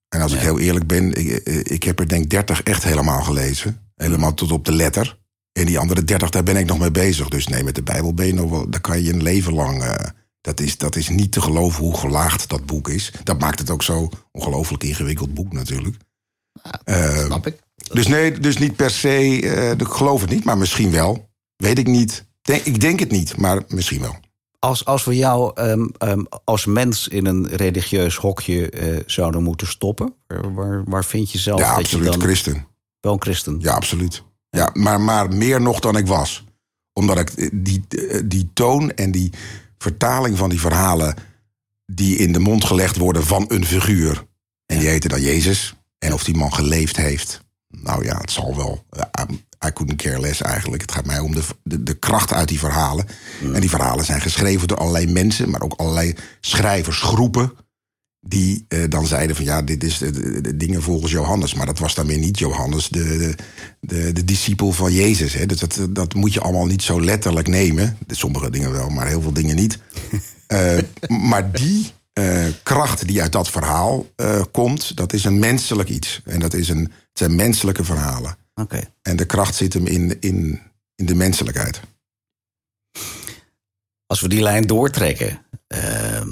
En 0.09 0.21
als 0.21 0.33
ik 0.33 0.39
heel 0.39 0.59
eerlijk 0.59 0.87
ben, 0.87 1.13
ik, 1.13 1.27
ik 1.63 1.83
heb 1.83 1.99
er 1.99 2.07
denk 2.07 2.29
30 2.29 2.63
echt 2.63 2.83
helemaal 2.83 3.21
gelezen. 3.21 3.91
Helemaal 3.95 4.33
tot 4.33 4.51
op 4.51 4.65
de 4.65 4.73
letter. 4.73 5.17
En 5.51 5.65
die 5.65 5.79
andere 5.79 6.03
30, 6.03 6.29
daar 6.29 6.43
ben 6.43 6.57
ik 6.57 6.65
nog 6.65 6.79
mee 6.79 6.91
bezig. 6.91 7.27
Dus 7.27 7.47
nee, 7.47 7.63
met 7.63 7.75
de 7.75 7.83
Bijbel 7.83 8.13
ben 8.13 8.25
je 8.25 8.33
nog 8.33 8.49
wel. 8.49 8.69
Daar 8.69 8.81
kan 8.81 9.03
je 9.03 9.13
een 9.13 9.23
leven 9.23 9.53
lang. 9.53 9.83
eh, 9.83 10.09
dat, 10.41 10.59
is, 10.59 10.77
dat 10.77 10.95
is 10.95 11.09
niet 11.09 11.31
te 11.31 11.41
geloven 11.41 11.83
hoe 11.83 11.97
gelaagd 11.97 12.49
dat 12.49 12.65
boek 12.65 12.89
is. 12.89 13.11
Dat 13.23 13.39
maakt 13.39 13.59
het 13.59 13.69
ook 13.69 13.83
zo 13.83 14.09
ongelooflijk 14.31 14.83
ingewikkeld 14.83 15.33
boek 15.33 15.53
natuurlijk. 15.53 15.97
Eh, 16.83 17.25
Snap 17.25 17.47
ik. 17.47 17.57
dus 17.93 18.07
nee, 18.07 18.39
dus 18.39 18.57
niet 18.57 18.75
per 18.75 18.89
se. 18.89 19.07
eh, 19.41 19.71
ik 19.71 19.87
geloof 19.87 20.21
het 20.21 20.29
niet, 20.29 20.43
maar 20.43 20.57
misschien 20.57 20.91
wel. 20.91 21.29
Weet 21.55 21.77
ik 21.77 21.87
niet. 21.87 22.25
Denk, 22.41 22.63
ik 22.63 22.79
denk 22.81 22.99
het 22.99 23.11
niet, 23.11 23.37
maar 23.37 23.61
misschien 23.67 24.01
wel. 24.01 24.15
Als, 24.59 24.85
als 24.85 25.03
we 25.03 25.15
jou 25.15 25.51
ehm, 25.55 25.87
ehm, 25.97 26.23
als 26.43 26.65
mens 26.65 27.07
in 27.07 27.25
een 27.25 27.47
religieus 27.47 28.15
hokje 28.15 28.69
eh, 28.69 28.99
zouden 29.05 29.43
moeten 29.43 29.67
stoppen, 29.67 30.13
waar, 30.27 30.83
waar, 30.85 31.05
vind 31.05 31.31
je 31.31 31.37
zelf 31.37 31.59
Ja, 31.59 31.69
dat 31.69 31.77
absoluut. 31.77 32.05
je 32.05 32.11
dan 32.11 32.21
Christen. 32.21 32.67
wel 32.99 33.13
een 33.13 33.21
christen? 33.21 33.57
Ja, 33.59 33.73
absoluut. 33.73 34.23
Ja, 34.49 34.69
maar, 34.73 35.01
maar 35.01 35.29
meer 35.33 35.61
nog 35.61 35.79
dan 35.79 35.97
ik 35.97 36.07
was. 36.07 36.43
Omdat 36.93 37.19
ik 37.19 37.29
eh, 37.29 37.49
die, 37.53 37.85
die 38.25 38.49
toon 38.53 38.91
en 38.91 39.11
die 39.11 39.31
vertaling 39.77 40.37
van 40.37 40.49
die 40.49 40.59
verhalen... 40.59 41.15
die 41.85 42.17
in 42.17 42.33
de 42.33 42.39
mond 42.39 42.65
gelegd 42.65 42.97
worden 42.97 43.23
van 43.23 43.45
een 43.47 43.65
figuur... 43.65 44.25
en 44.65 44.79
die 44.79 44.87
heette 44.87 45.07
dan 45.07 45.21
Jezus. 45.21 45.75
En 46.03 46.13
of 46.13 46.23
die 46.23 46.35
man 46.37 46.53
geleefd 46.53 46.95
heeft... 46.97 47.41
nou 47.67 48.05
ja, 48.05 48.17
het 48.17 48.31
zal 48.31 48.55
wel... 48.55 48.85
eh, 48.89 49.23
I 49.67 49.71
couldn't 49.73 50.01
care 50.01 50.19
less 50.19 50.41
eigenlijk. 50.41 50.81
Het 50.81 50.91
gaat 50.91 51.05
mij 51.05 51.19
om 51.19 51.35
de, 51.35 51.41
de, 51.63 51.83
de 51.83 51.93
kracht 51.93 52.33
uit 52.33 52.47
die 52.47 52.59
verhalen. 52.59 53.05
En 53.53 53.59
die 53.61 53.69
verhalen 53.69 54.05
zijn 54.05 54.21
geschreven 54.21 54.67
door 54.67 54.77
allerlei 54.77 55.07
mensen... 55.07 55.49
maar 55.49 55.61
ook 55.61 55.73
allerlei 55.73 56.15
schrijversgroepen 56.41 57.51
die 58.25 58.65
eh, 58.67 58.79
dan 58.89 59.05
zeiden 59.07 59.35
van 59.35 59.45
ja, 59.45 59.61
dit 59.61 59.83
is 59.83 59.97
de, 59.97 60.11
de- 60.11 60.41
de 60.41 60.57
dingen 60.57 60.81
volgens 60.81 61.11
Johannes. 61.11 61.53
Maar 61.53 61.65
dat 61.65 61.79
was 61.79 61.95
dan 61.95 62.05
weer 62.07 62.17
niet 62.17 62.39
Johannes, 62.39 62.89
de, 62.89 63.03
de, 63.17 63.35
de, 63.79 64.11
de 64.13 64.25
discipel 64.25 64.71
van 64.71 64.91
Jezus. 64.91 65.33
Hè. 65.33 65.45
Dus 65.45 65.59
dat, 65.59 65.79
dat 65.89 66.13
moet 66.13 66.33
je 66.33 66.41
allemaal 66.41 66.65
niet 66.65 66.81
zo 66.81 67.01
letterlijk 67.01 67.47
nemen. 67.47 67.97
Sommige 68.07 68.49
dingen 68.49 68.71
wel, 68.71 68.89
maar 68.89 69.07
heel 69.07 69.21
veel 69.21 69.33
dingen 69.33 69.55
niet. 69.55 69.79
Eh, 70.47 70.77
maar 71.07 71.51
die 71.51 71.91
eh, 72.13 72.45
kracht 72.63 73.07
die 73.07 73.21
uit 73.21 73.31
dat 73.31 73.49
verhaal 73.49 74.05
eh, 74.15 74.41
komt, 74.51 74.95
dat 74.97 75.13
is 75.13 75.23
een 75.23 75.39
menselijk 75.39 75.89
iets. 75.89 76.21
En 76.25 76.39
dat 76.39 76.53
is 76.53 76.69
een, 76.69 76.79
het 76.83 76.91
zijn 77.13 77.35
menselijke 77.35 77.83
verhalen. 77.83 78.37
Oké. 78.55 78.81
En 79.01 79.15
de 79.15 79.25
kracht 79.25 79.55
zit 79.55 79.73
hem 79.73 79.87
in, 79.87 80.17
in, 80.19 80.61
in 80.95 81.05
de 81.05 81.15
menselijkheid. 81.15 81.79
Als 84.05 84.21
we 84.21 84.27
die 84.29 84.41
lijn 84.41 84.67
doortrekken. 84.67 85.45
ehm, 85.67 86.29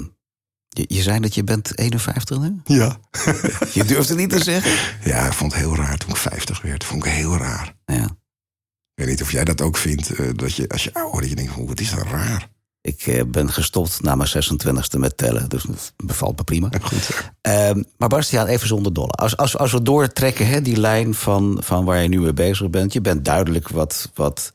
je, 0.68 0.84
je 0.88 1.02
zei 1.02 1.20
dat 1.20 1.34
je 1.34 1.44
bent 1.44 1.78
51 1.78 2.38
nu? 2.38 2.60
Ja. 2.64 2.98
Je 3.74 3.84
durft 3.84 4.08
het 4.08 4.18
niet 4.18 4.30
te 4.30 4.42
zeggen? 4.42 4.96
Ja, 5.10 5.26
ik 5.26 5.32
vond 5.32 5.52
het 5.52 5.60
heel 5.60 5.76
raar 5.76 5.98
toen 5.98 6.10
ik 6.10 6.16
50 6.16 6.62
werd. 6.62 6.84
Vond 6.84 7.04
ik 7.06 7.12
heel 7.12 7.36
raar. 7.36 7.76
Ja. 7.86 8.04
Ik 8.94 9.04
weet 9.04 9.06
niet 9.08 9.22
of 9.22 9.32
jij 9.32 9.44
dat 9.44 9.60
ook 9.60 9.76
vindt. 9.76 10.10
eh, 10.10 10.28
dat 10.34 10.54
je 10.54 10.68
als 10.68 10.84
je 10.84 10.94
ouder 10.94 11.12
wordt, 11.12 11.28
je 11.28 11.34
denkt, 11.34 11.56
"Oeh, 11.56 11.68
wat 11.68 11.80
is 11.80 11.90
dat 11.90 12.06
raar. 12.06 12.48
Ik 12.82 13.06
eh, 13.06 13.24
ben 13.24 13.52
gestopt 13.52 14.02
na 14.02 14.14
mijn 14.14 14.28
26e 14.28 14.98
met 14.98 15.16
tellen. 15.16 15.48
Dus 15.48 15.62
dat 15.62 15.92
bevalt 15.96 16.36
me 16.36 16.44
prima. 16.44 16.68
Goed. 16.80 17.30
Ehm, 17.40 17.82
maar 17.96 18.08
Bastiaan, 18.08 18.46
even 18.46 18.66
zonder 18.66 18.92
dolle. 18.92 19.10
Als, 19.10 19.36
als, 19.36 19.56
als 19.56 19.72
we 19.72 19.82
doortrekken, 19.82 20.46
hè, 20.46 20.60
die 20.60 20.76
lijn 20.76 21.14
van, 21.14 21.58
van 21.60 21.84
waar 21.84 22.02
je 22.02 22.08
nu 22.08 22.20
mee 22.20 22.32
bezig 22.32 22.70
bent. 22.70 22.92
Je 22.92 23.00
bent 23.00 23.24
duidelijk 23.24 23.68
wat, 23.68 24.10
wat, 24.14 24.52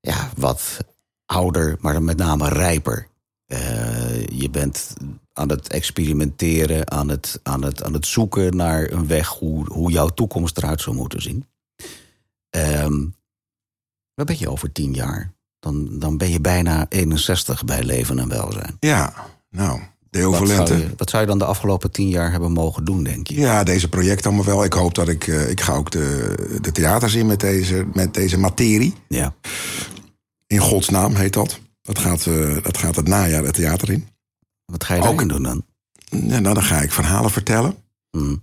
ja, 0.00 0.30
wat 0.36 0.78
ouder, 1.26 1.76
maar 1.80 2.02
met 2.02 2.16
name 2.16 2.48
rijper. 2.48 3.08
Eh, 3.46 4.26
je 4.26 4.50
bent 4.50 4.92
aan 5.32 5.48
het 5.48 5.68
experimenteren, 5.68 6.90
aan 6.90 7.08
het, 7.08 7.40
aan, 7.42 7.64
het, 7.64 7.82
aan 7.82 7.92
het 7.92 8.06
zoeken 8.06 8.56
naar 8.56 8.90
een 8.90 9.06
weg 9.06 9.28
hoe, 9.28 9.72
hoe 9.72 9.90
jouw 9.90 10.08
toekomst 10.08 10.56
eruit 10.56 10.80
zou 10.80 10.96
moeten 10.96 11.22
zien. 11.22 11.48
Ehm 12.50 13.02
waar 14.14 14.28
ben 14.28 14.38
je 14.38 14.50
over 14.50 14.72
tien 14.72 14.92
jaar? 14.92 15.34
Dan, 15.60 15.88
dan 15.98 16.16
ben 16.16 16.30
je 16.30 16.40
bijna 16.40 16.86
61 16.88 17.64
bij 17.64 17.82
leven 17.84 18.18
en 18.18 18.28
welzijn. 18.28 18.76
Ja, 18.80 19.12
nou, 19.50 19.80
de 20.10 20.22
Wat 20.22 20.48
zou, 20.48 20.78
je, 20.78 20.88
wat 20.96 21.10
zou 21.10 21.22
je 21.22 21.28
dan 21.28 21.38
de 21.38 21.44
afgelopen 21.44 21.90
tien 21.90 22.08
jaar 22.08 22.30
hebben 22.30 22.52
mogen 22.52 22.84
doen, 22.84 23.02
denk 23.02 23.26
je? 23.26 23.34
Ja, 23.34 23.64
deze 23.64 23.88
project 23.88 24.26
allemaal 24.26 24.44
wel. 24.44 24.64
Ik 24.64 24.72
hoop 24.72 24.94
dat 24.94 25.08
ik... 25.08 25.26
eh, 25.26 25.50
ik 25.50 25.60
ga 25.60 25.72
ook 25.72 25.90
de, 25.90 26.34
de 26.60 26.72
theaters 26.72 27.14
in 27.14 27.26
met 27.26 27.40
deze, 27.40 27.86
met 27.92 28.14
deze 28.14 28.38
materie. 28.38 28.94
Ja. 29.08 29.34
In 30.46 30.58
Gods 30.58 30.88
naam 30.88 31.14
heet 31.14 31.32
dat. 31.32 31.60
Dat 31.82 31.98
gaat, 31.98 32.26
eh, 32.26 32.62
dat 32.62 32.78
gaat 32.78 32.96
het 32.96 33.08
najaar 33.08 33.44
het 33.44 33.54
theater 33.54 33.90
in. 33.90 34.08
Wat 34.64 34.84
ga 34.84 34.94
je 34.94 35.00
Ook. 35.00 35.06
daarin 35.06 35.28
doen 35.28 35.42
dan? 35.42 35.64
Ja, 36.28 36.38
nou, 36.38 36.54
dan 36.54 36.62
ga 36.62 36.80
ik 36.80 36.92
verhalen 36.92 37.30
vertellen. 37.30 37.74
Hm. 38.10 38.36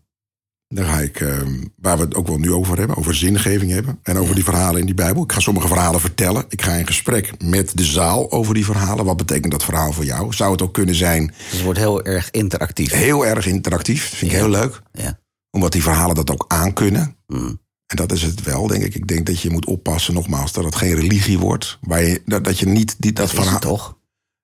Dan 0.69 0.85
ga 0.85 0.99
ik, 0.99 1.19
eh, 1.19 1.37
waar 1.75 1.97
we 1.97 2.03
het 2.03 2.15
ook 2.15 2.27
wel 2.27 2.37
nu 2.37 2.51
over 2.53 2.77
hebben, 2.77 2.97
over 2.97 3.15
zingeving 3.15 3.71
hebben. 3.71 3.99
En 4.03 4.17
over 4.17 4.35
die 4.35 4.43
verhalen 4.43 4.79
in 4.79 4.85
die 4.85 4.95
Bijbel. 4.95 5.23
Ik 5.23 5.31
ga 5.31 5.39
sommige 5.39 5.67
verhalen 5.67 5.99
vertellen. 5.99 6.45
Ik 6.49 6.61
ga 6.61 6.73
in 6.73 6.87
gesprek 6.87 7.31
met 7.43 7.71
de 7.73 7.83
zaal 7.85 8.31
over 8.31 8.53
die 8.53 8.65
verhalen. 8.65 9.05
Wat 9.05 9.17
betekent 9.17 9.51
dat 9.51 9.63
verhaal 9.63 9.91
voor 9.93 10.05
jou? 10.05 10.33
Zou 10.33 10.51
het 10.51 10.61
ook 10.61 10.73
kunnen 10.73 10.95
zijn 10.95 11.27
Dus 11.27 11.51
het 11.51 11.61
wordt 11.61 11.79
heel 11.79 12.03
erg 12.05 12.31
interactief. 12.31 12.91
heel 12.91 13.25
erg 13.25 13.45
interactief? 13.45 14.03
Vind 14.15 14.31
ik 14.31 14.37
heel 14.37 14.49
leuk. 14.49 14.81
Ja. 14.91 15.19
Omdat 15.51 15.71
die 15.71 15.83
verhalen 15.83 16.15
dat 16.15 16.31
ook 16.31 16.45
aankunnen. 16.47 17.15
Hm. 17.27 17.53
En 17.87 17.95
dat 17.95 18.11
is 18.11 18.21
het 18.21 18.43
wel, 18.43 18.67
denk 18.67 18.83
ik. 18.83 18.95
Ik 18.95 19.07
denk 19.07 19.25
dat 19.25 19.41
je 19.41 19.49
moet 19.49 19.65
oppassen, 19.65 20.13
nogmaals, 20.13 20.51
dat 20.53 20.63
het 20.63 20.75
geen 20.75 20.93
religie 20.95 21.39
wordt. 21.39 21.77
Waar 21.81 22.03
je, 22.03 22.21
dat, 22.25 22.43
dat 22.43 22.59
je 22.59 22.65
niet 22.65 22.95
die, 22.99 23.13
dat, 23.13 23.25
Dat 23.25 23.33
is 23.33 23.39
verhaal. 23.39 23.53
het 23.53 23.61
toch? 23.61 23.96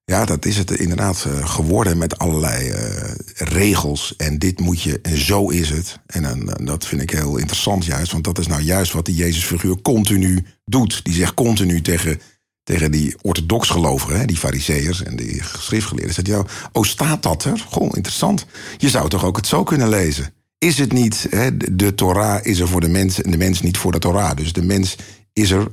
Ja, 0.06 0.26
dat 0.26 0.46
is 0.46 0.58
het 0.58 0.72
inderdaad 0.72 1.26
eh, 1.26 1.50
geworden 1.50 1.98
met 1.98 2.18
allerlei 2.18 2.70
eh, 2.70 3.12
regels. 3.36 4.16
En 4.18 4.40
dit 4.40 4.60
moet 4.60 4.82
je, 4.82 5.00
en 5.02 5.18
zo 5.18 5.50
is 5.50 5.70
het. 5.70 6.00
En 6.06 6.24
dan- 6.24 6.66
dat 6.66 6.86
vind 6.86 7.02
ik 7.02 7.10
heel 7.10 7.38
interessant 7.38 7.86
juist. 7.86 8.12
Want 8.12 8.24
dat 8.24 8.38
is 8.40 8.48
nou 8.48 8.62
juist 8.62 8.92
wat 8.92 9.06
die 9.06 9.16
Jezusfiguur 9.16 9.82
continu 9.82 10.46
doet. 10.66 11.04
Die 11.04 11.14
zegt 11.14 11.34
continu 11.34 11.82
tegen, 11.82 12.22
tegen 12.64 12.92
die 12.92 13.16
orthodox 13.22 13.70
gelovigen, 13.70 14.20
hè, 14.20 14.26
die 14.26 14.38
fariseërs 14.38 15.04
en 15.04 15.16
die 15.16 15.42
schriftgeleerden. 15.58 16.14
Zegt, 16.14 16.28
ja, 16.28 16.46
oh, 16.72 16.84
staat 16.84 17.24
dat 17.24 17.44
er? 17.44 17.66
Goh, 17.70 17.90
interessant. 17.96 18.46
Je 18.78 18.90
zou 18.90 19.10
toch 19.10 19.26
ook 19.26 19.36
het 19.38 19.48
zo 19.48 19.64
kunnen 19.64 19.90
lezen? 19.90 20.34
Is 20.58 20.78
het 20.78 20.92
niet, 20.92 21.28
hè, 21.30 21.58
de, 21.58 21.76
de 21.76 21.96
Torah 21.96 22.46
is 22.46 22.60
er 22.60 22.68
voor 22.68 22.82
de 22.82 22.90
mens 22.90 23.22
en 23.22 23.32
de 23.32 23.38
mens 23.38 23.62
niet 23.62 23.78
voor 23.78 23.92
de 23.92 24.00
Torah. 24.00 24.36
Dus 24.38 24.54
de 24.54 24.64
mens 24.64 24.96
is 25.34 25.52
er 25.52 25.68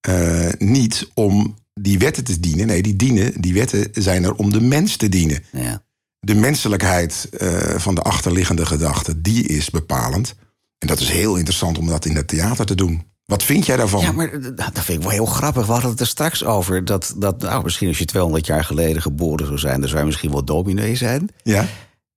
eh, 0.00 0.48
niet 0.58 1.10
om 1.14 1.54
die 1.80 1.98
wetten 1.98 2.24
te 2.24 2.40
dienen. 2.40 2.66
Nee, 2.66 2.82
die, 2.82 2.96
dienen, 2.96 3.40
die 3.40 3.54
wetten 3.54 3.88
zijn 3.92 4.24
er 4.24 4.34
om 4.34 4.52
de 4.52 4.60
mens 4.60 4.96
te 4.96 5.08
dienen. 5.08 5.44
Ja. 5.52 5.82
De 6.20 6.34
menselijkheid 6.34 7.28
eh, 7.38 7.48
van 7.76 7.94
de 7.94 8.02
achterliggende 8.02 8.66
gedachte, 8.66 9.20
die 9.20 9.46
is 9.46 9.70
bepalend. 9.70 10.34
En 10.78 10.88
dat 10.88 11.00
is 11.00 11.08
heel 11.08 11.36
interessant 11.36 11.78
om 11.78 11.86
dat 11.86 12.04
in 12.04 12.16
het 12.16 12.28
theater 12.28 12.66
te 12.66 12.74
doen. 12.74 13.10
Wat 13.24 13.42
vind 13.42 13.66
jij 13.66 13.76
daarvan? 13.76 14.00
Ja, 14.00 14.12
maar 14.12 14.30
dat 14.56 14.72
vind 14.84 14.88
ik 14.98 15.02
wel 15.02 15.10
heel 15.10 15.26
grappig. 15.26 15.66
We 15.66 15.72
hadden 15.72 15.90
het 15.90 16.00
er 16.00 16.06
straks 16.06 16.44
over. 16.44 16.84
Dat, 16.84 17.14
dat 17.16 17.40
nou, 17.40 17.62
misschien 17.62 17.88
als 17.88 17.98
je 17.98 18.04
200 18.04 18.46
jaar 18.46 18.64
geleden 18.64 19.02
geboren 19.02 19.46
zou 19.46 19.58
zijn... 19.58 19.80
dan 19.80 19.88
zou 19.88 20.00
je 20.00 20.06
misschien 20.06 20.30
wel 20.30 20.44
dominee 20.44 20.96
zijn. 20.96 21.28
Ja? 21.42 21.66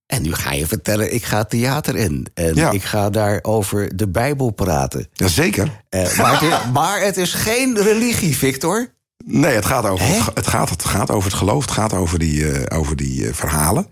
En 0.05 0.21
nu 0.21 0.33
ga 0.33 0.51
je 0.53 0.67
vertellen, 0.67 1.13
ik 1.13 1.23
ga 1.23 1.43
theater 1.43 1.95
in. 1.95 2.27
En 2.33 2.55
Ja. 2.55 2.71
ik 2.71 2.83
ga 2.83 3.09
daar 3.09 3.39
over 3.41 3.95
de 3.95 4.07
Bijbel 4.07 4.49
praten. 4.51 5.07
Jazeker. 5.13 5.83
Eh, 5.89 6.17
maar, 6.17 6.33
het 6.41 6.51
is, 6.51 6.71
maar 6.71 7.01
het 7.01 7.17
is 7.17 7.33
geen 7.33 7.77
religie, 7.81 8.35
Victor. 8.37 8.93
Nee, 9.27 9.53
het 9.53 9.65
gaat, 9.65 9.85
over, 9.85 10.05
Hè? 10.05 10.19
het, 10.33 10.47
gaat, 10.47 10.69
het 10.69 10.85
gaat 10.85 11.11
over 11.11 11.29
het 11.29 11.39
geloof. 11.39 11.61
Het 11.61 11.71
gaat 11.71 11.93
over 11.93 12.19
die, 12.19 12.51
eh, 12.51 12.77
over 12.79 12.95
die 12.95 13.27
eh, 13.27 13.33
verhalen. 13.33 13.87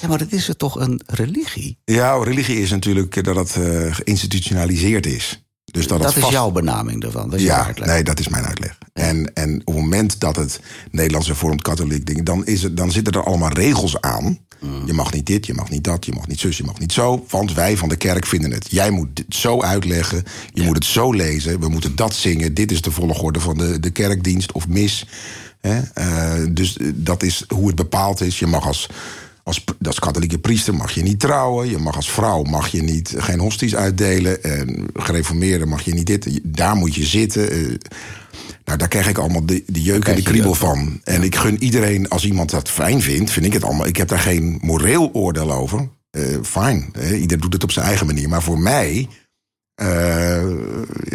Ja, 0.00 0.08
maar 0.08 0.18
dat 0.18 0.32
is 0.32 0.48
er 0.48 0.56
toch 0.56 0.80
een 0.80 1.00
religie? 1.06 1.78
Ja, 1.84 2.22
religie 2.22 2.60
is 2.60 2.70
natuurlijk 2.70 3.16
eh, 3.16 3.22
dat 3.24 3.36
het 3.36 3.56
eh, 3.56 3.94
geïnstitutionaliseerd 3.94 5.06
is. 5.06 5.41
Dus 5.72 5.86
dat, 5.86 6.04
is 6.04 6.14
vast... 6.14 6.32
jouw 6.32 6.50
benaming 6.50 7.00
daarvan. 7.00 7.30
Dat 7.30 7.38
is 7.38 7.46
jouw 7.46 7.56
Ja, 7.56 7.66
uitleg. 7.66 7.88
nee, 7.88 8.02
dat 8.02 8.18
is 8.18 8.28
mijn 8.28 8.44
uitleg. 8.44 8.78
En, 8.92 9.34
en 9.34 9.60
op 9.64 9.74
het 9.74 9.82
moment 9.82 10.20
dat 10.20 10.36
het 10.36 10.60
Nederlands 10.90 11.26
hervormd 11.26 11.62
katholiek 11.62 12.06
ding, 12.06 12.22
dan, 12.22 12.46
is 12.46 12.62
het, 12.62 12.76
dan 12.76 12.92
zitten 12.92 13.12
er 13.12 13.24
allemaal 13.24 13.52
regels 13.52 14.00
aan. 14.00 14.38
Mm. 14.60 14.86
Je 14.86 14.92
mag 14.92 15.12
niet 15.12 15.26
dit, 15.26 15.46
je 15.46 15.54
mag 15.54 15.70
niet 15.70 15.84
dat, 15.84 16.04
je 16.06 16.12
mag 16.12 16.26
niet 16.26 16.40
zus, 16.40 16.56
je 16.56 16.64
mag 16.64 16.78
niet 16.78 16.92
zo. 16.92 17.24
Want 17.28 17.54
wij 17.54 17.76
van 17.76 17.88
de 17.88 17.96
kerk 17.96 18.26
vinden 18.26 18.50
het. 18.50 18.70
Jij 18.70 18.90
moet 18.90 19.08
het 19.14 19.36
zo 19.36 19.62
uitleggen, 19.62 20.22
je 20.52 20.62
moet 20.62 20.74
het 20.74 20.84
zo 20.84 21.12
lezen, 21.12 21.60
we 21.60 21.68
moeten 21.68 21.96
dat 21.96 22.14
zingen. 22.14 22.54
Dit 22.54 22.72
is 22.72 22.80
de 22.82 22.90
volgorde 22.90 23.40
van 23.40 23.56
de, 23.58 23.80
de 23.80 23.90
kerkdienst 23.90 24.52
of 24.52 24.68
mis. 24.68 25.06
Hè? 25.60 25.80
Eh, 25.94 26.46
dus 26.50 26.76
eh, 26.76 26.86
dat 26.94 27.22
is 27.22 27.44
hoe 27.48 27.66
het 27.66 27.76
bepaald 27.76 28.20
is. 28.20 28.38
Je 28.38 28.46
mag 28.46 28.66
als, 28.66 28.88
als, 29.42 29.64
als 29.82 29.98
katholieke 29.98 30.38
priester 30.38 30.74
mag 30.74 30.92
je 30.92 31.02
niet 31.02 31.20
trouwen. 31.20 31.70
Je 31.70 31.78
mag 31.78 31.96
als 31.96 32.10
vrouw 32.10 32.42
mag 32.42 32.68
je 32.68 32.82
niet, 32.82 33.14
geen 33.16 33.38
hosties 33.38 33.74
uitdelen. 33.76 34.42
En 34.42 34.86
gereformeerde 34.94 35.66
mag 35.66 35.82
je 35.82 35.94
niet 35.94 36.06
dit. 36.06 36.40
Daar 36.42 36.76
moet 36.76 36.94
je 36.94 37.04
zitten. 37.04 37.50
eh, 37.50 37.58
nou, 38.64 38.78
daar 38.78 38.88
krijg 38.88 39.08
ik 39.08 39.18
allemaal 39.18 39.46
de, 39.46 39.62
de 39.66 39.82
jeuk 39.82 40.04
en 40.04 40.16
de 40.16 40.22
kriebel 40.22 40.54
van. 40.54 41.00
En 41.04 41.22
ik 41.22 41.36
gun 41.36 41.62
iedereen, 41.62 42.08
als 42.08 42.24
iemand 42.24 42.50
dat 42.50 42.68
fijn 42.70 43.00
vindt, 43.00 43.30
vind 43.30 43.46
ik 43.46 43.52
het 43.52 43.64
allemaal. 43.64 43.86
Ik 43.86 43.96
heb 43.96 44.08
daar 44.08 44.18
geen 44.18 44.58
moreel 44.62 45.10
oordeel 45.12 45.52
over. 45.52 45.88
Eh 46.10 46.22
fijn, 46.42 46.92
ieder 47.14 47.40
doet 47.40 47.52
het 47.52 47.62
op 47.62 47.70
zijn 47.72 47.86
eigen 47.86 48.06
manier. 48.06 48.28
Maar 48.28 48.42
voor 48.42 48.58
mij 48.58 49.08
eh, 49.74 50.42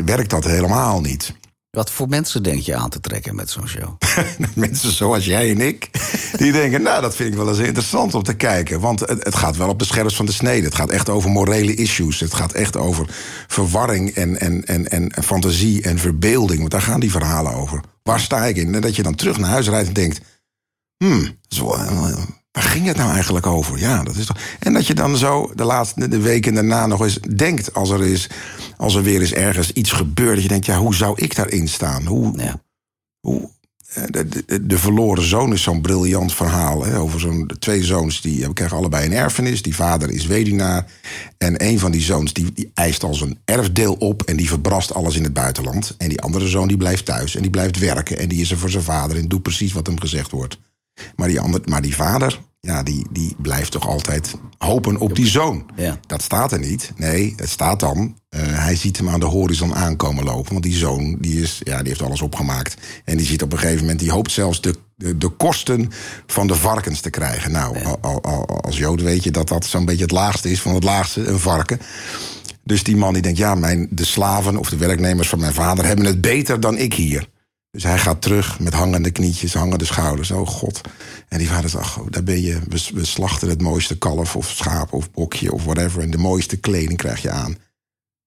werkt 0.06 0.30
dat 0.30 0.44
helemaal 0.44 1.02
niet. 1.02 1.34
Wat 1.78 1.92
voor 1.92 2.10
mensen 2.10 2.44
denk 2.44 2.62
je 2.62 2.76
aan 2.76 2.90
te 2.90 3.00
trekken 3.00 3.36
met 3.36 3.50
zo'n 3.50 3.68
show? 3.68 3.98
Mensen 4.56 4.92
zoals 4.92 5.26
jij 5.26 5.52
en 5.52 5.62
ik, 5.62 5.90
die 6.38 6.52
denken, 6.52 6.82
nou, 6.82 7.02
dat 7.02 7.16
vind 7.16 7.30
ik 7.30 7.36
wel 7.36 7.50
eens 7.50 7.58
interessant 7.58 8.14
om 8.14 8.24
te 8.24 8.34
kijken. 8.34 8.80
Want 8.80 9.00
het, 9.00 9.24
het 9.24 9.36
gaat 9.36 9.58
wel 9.58 9.70
op 9.70 9.80
de 9.80 9.86
scherps 9.86 10.16
van 10.16 10.26
de 10.26 10.32
snede. 10.32 10.66
Het 10.66 10.76
gaat 10.76 10.90
echt 10.90 11.10
over 11.10 11.30
morele 11.30 11.76
issues. 11.76 12.20
Het 12.20 12.34
gaat 12.34 12.52
echt 12.52 12.78
over 12.78 13.06
verwarring 13.48 14.16
en, 14.16 14.40
en, 14.40 14.66
en, 14.66 14.88
en 14.88 15.24
fantasie 15.24 15.82
en 15.82 16.00
verbeelding. 16.00 16.60
Want 16.60 16.72
daar 16.72 16.82
gaan 16.82 17.00
die 17.00 17.12
verhalen 17.12 17.54
over. 17.54 17.82
Waar 18.04 18.20
sta 18.20 18.46
ik 18.46 18.56
in? 18.56 18.76
En 18.76 18.82
dat 18.82 18.96
je 18.96 19.04
dan 19.04 19.16
terug 19.16 19.38
naar 19.38 19.50
huis 19.50 19.68
rijdt 19.68 19.88
en 19.88 19.94
denkt, 19.94 20.22
hmm, 20.98 21.38
zo, 21.48 21.74
eh, 21.74 22.18
waar 22.58 22.66
ging 22.66 22.86
het 22.86 22.98
nou 22.98 23.12
eigenlijk 23.12 23.46
over? 23.46 23.80
Ja, 23.80 24.04
dat 24.04 24.16
is 24.16 24.26
toch... 24.26 24.38
En 24.60 24.74
dat 24.74 24.88
je 24.88 24.94
dan 24.94 25.18
zo 25.18 25.52
de 25.56 25.64
laatste 25.64 26.08
de 26.08 26.20
weken 26.20 26.54
daarna 26.54 26.86
nog 26.86 27.02
eens 27.02 27.20
denkt... 27.20 27.74
als 27.74 27.90
er, 27.90 28.06
is, 28.06 28.30
als 28.78 28.96
er 28.96 29.04
weer 29.04 29.20
eens 29.22 29.34
ergens 29.34 29.72
iets 29.72 29.92
gebeurt... 29.92 30.34
dat 30.34 30.44
je 30.44 30.50
denkt, 30.50 30.66
ja, 30.66 30.78
hoe 30.78 30.96
zou 30.96 31.14
ik 31.22 31.36
daarin 31.36 31.68
staan? 31.68 32.06
Hoe, 32.06 32.38
Ja. 32.38 32.62
hoe, 33.20 33.50
eh, 33.94 34.04
de, 34.10 34.28
de, 34.46 34.66
de 34.66 34.78
verloren 34.78 35.24
zoon 35.24 35.54
is 35.54 35.62
zo'n 35.62 35.82
briljant 35.82 36.34
verhaal. 36.34 36.86
Hè, 36.86 37.00
over 37.00 37.20
zo'n 37.20 37.52
twee 37.60 37.84
zoons 37.84 38.22
die 38.22 38.44
eh, 38.44 38.50
krijgen 38.54 38.78
allebei 38.78 39.06
een 39.06 39.14
erfenis. 39.14 39.62
Die 39.62 39.76
vader 39.76 40.10
is 40.10 40.26
weduwnaar. 40.26 40.86
En 41.38 41.64
een 41.64 41.80
van 41.80 41.92
die 41.92 42.02
zoons 42.02 42.34
die, 42.34 42.54
die 42.54 42.72
eist 42.74 43.04
al 43.04 43.14
zijn 43.14 43.38
erfdeel 43.46 43.94
op. 43.94 44.22
En 44.22 44.38
die 44.38 44.48
verbrast 44.48 44.94
alles 44.94 45.16
in 45.16 45.24
het 45.24 45.34
buitenland. 45.34 45.96
En 45.98 46.10
die 46.10 46.22
andere 46.22 46.48
zoon 46.48 46.68
die 46.68 46.78
blijft 46.78 47.06
thuis. 47.06 47.36
En 47.36 47.42
die 47.42 47.52
blijft 47.52 47.80
werken. 47.80 48.18
En 48.18 48.28
die 48.28 48.42
is 48.42 48.52
er 48.52 48.58
voor 48.58 48.70
zijn 48.70 48.84
vader. 48.84 49.18
En 49.18 49.28
doet 49.28 49.42
precies 49.42 49.74
wat 49.74 49.88
hem 49.88 50.00
gezegd 50.00 50.32
wordt. 50.32 50.58
Maar 51.16 51.28
die, 51.28 51.40
ander, 51.40 51.62
maar 51.66 51.82
die 51.82 51.96
vader, 51.96 52.40
ja, 52.60 52.84
die, 52.84 53.06
die 53.12 53.36
blijft 53.42 53.72
toch 53.72 53.88
altijd 53.88 54.34
hopen 54.58 54.98
op 54.98 55.16
die 55.16 55.28
zoon. 55.28 55.66
Ja. 55.76 56.00
Dat 56.08 56.22
staat 56.22 56.52
er 56.52 56.60
niet. 56.60 56.92
Nee, 56.96 57.34
het 57.36 57.50
staat 57.50 57.80
dan. 57.80 58.16
eh, 58.30 58.42
hij 58.44 58.76
ziet 58.76 58.98
hem 58.98 59.10
aan 59.10 59.20
de 59.20 59.26
horizon 59.26 59.76
aankomen 59.76 60.24
lopen. 60.24 60.52
Want 60.52 60.64
die 60.64 60.76
zoon 60.76 61.18
die 61.20 61.42
is, 61.42 61.62
ja, 61.64 61.78
die 61.78 61.88
heeft 61.88 62.02
alles 62.02 62.22
opgemaakt. 62.22 62.76
En 63.06 63.18
die 63.18 63.26
ziet 63.26 63.42
op 63.44 63.52
een 63.52 63.60
gegeven 63.60 63.82
moment, 63.82 64.00
die 64.00 64.12
hoopt 64.12 64.32
zelfs 64.32 64.62
de, 64.62 64.76
de, 64.96 65.18
de 65.18 65.30
kosten 65.30 65.90
van 66.28 66.48
de 66.48 66.56
varkens 66.56 67.00
te 67.00 67.10
krijgen. 67.10 67.52
Nou, 67.52 67.84
al, 67.84 67.98
al, 68.02 68.22
al- 68.24 68.62
als 68.62 68.78
Jood 68.78 69.02
weet 69.02 69.24
je 69.24 69.32
dat 69.32 69.48
dat 69.48 69.66
zo'n 69.66 69.86
beetje 69.86 70.02
het 70.04 70.12
laagste 70.12 70.52
is 70.52 70.62
van 70.62 70.74
het 70.74 70.84
laagste, 70.84 71.26
een 71.28 71.40
varken. 71.40 71.80
Dus 72.64 72.84
die 72.84 72.98
man 72.98 73.14
die 73.14 73.22
denkt, 73.22 73.38
ja, 73.38 73.56
mijn, 73.56 73.88
de 73.92 74.06
slaven 74.06 74.58
of 74.58 74.70
de 74.70 74.78
werknemers 74.78 75.30
van 75.30 75.40
mijn 75.40 75.54
vader 75.54 75.86
hebben 75.86 76.06
het 76.06 76.22
beter 76.22 76.60
dan 76.60 76.78
ik 76.78 76.94
hier. 76.94 77.28
Dus 77.78 77.86
hij 77.86 77.98
gaat 77.98 78.22
terug 78.22 78.60
met 78.60 78.74
hangende 78.74 79.12
knietjes, 79.12 79.54
hangende 79.54 79.86
schouders. 79.86 80.32
Oh 80.32 80.48
god. 80.48 80.82
En 81.28 81.38
die 81.38 81.48
vader 81.48 81.70
zegt, 81.70 82.12
daar 82.12 82.24
ben 82.24 82.42
je. 82.42 82.60
We, 82.94 83.06
slachten 83.06 83.50
het 83.50 83.62
mooiste 83.62 83.98
kalf 83.98 84.36
of 84.36 84.50
schaap 84.50 84.94
of 84.94 85.12
bokje 85.12 85.52
of 85.52 85.64
whatever. 85.64 86.02
En 86.02 86.12
de 86.12 86.18
mooiste 86.18 86.58
kleding 86.58 86.98
krijg 86.98 87.22
je 87.22 87.30
aan. 87.30 87.58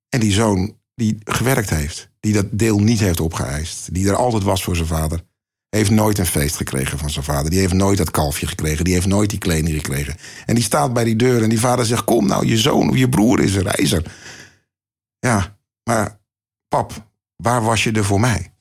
En 0.09 0.21
die 0.21 0.33
zoon 0.33 0.77
die 0.95 1.19
gewerkt 1.25 1.71
heeft. 1.71 2.09
Die 2.21 2.33
dat 2.33 2.47
deel 2.51 2.79
niet 2.79 3.01
heeft 3.01 3.21
opgeëist. 3.21 3.95
Die 3.95 4.09
er 4.09 4.17
altijd 4.17 4.43
was 4.43 4.63
voor 4.63 4.77
zijn 4.77 4.89
vader. 4.89 5.21
Heeft 5.69 5.91
nooit 5.91 6.19
een 6.19 6.27
feest 6.27 6.57
gekregen 6.57 6.99
van 6.99 7.11
zijn 7.11 7.25
vader. 7.25 7.51
Die 7.51 7.61
heeft 7.61 7.73
nooit 7.73 7.99
dat 7.99 8.11
kalfje 8.11 8.47
gekregen. 8.47 8.85
Die 8.85 8.95
heeft 8.95 9.07
nooit 9.07 9.31
die 9.31 9.39
kleding 9.39 9.75
gekregen. 9.75 10.17
En 10.47 10.55
die 10.55 10.65
staat 10.65 10.93
bij 10.93 11.05
die 11.05 11.17
deur 11.17 11.43
en 11.43 11.49
die 11.49 11.61
vader 11.61 11.87
zegt... 11.87 12.05
kom 12.05 12.27
nou, 12.27 12.47
je 12.47 12.59
zoon 12.59 12.91
of 12.91 12.97
je 12.97 13.09
broer 13.09 13.41
is 13.41 13.55
er, 13.55 13.65
hij 13.65 13.85
is 13.85 13.93
er. 13.93 14.13
Ja, 15.19 15.59
maar 15.85 16.21
pap, 16.69 17.11
waar 17.37 17.63
was 17.63 17.85
je 17.85 17.93
er 17.93 18.05
voor 18.05 18.21
mij? 18.21 18.53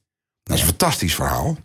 Dat 0.49 0.57
is 0.57 0.63
een 0.63 0.69
fantastisch 0.69 1.15
verhaal. 1.15 1.57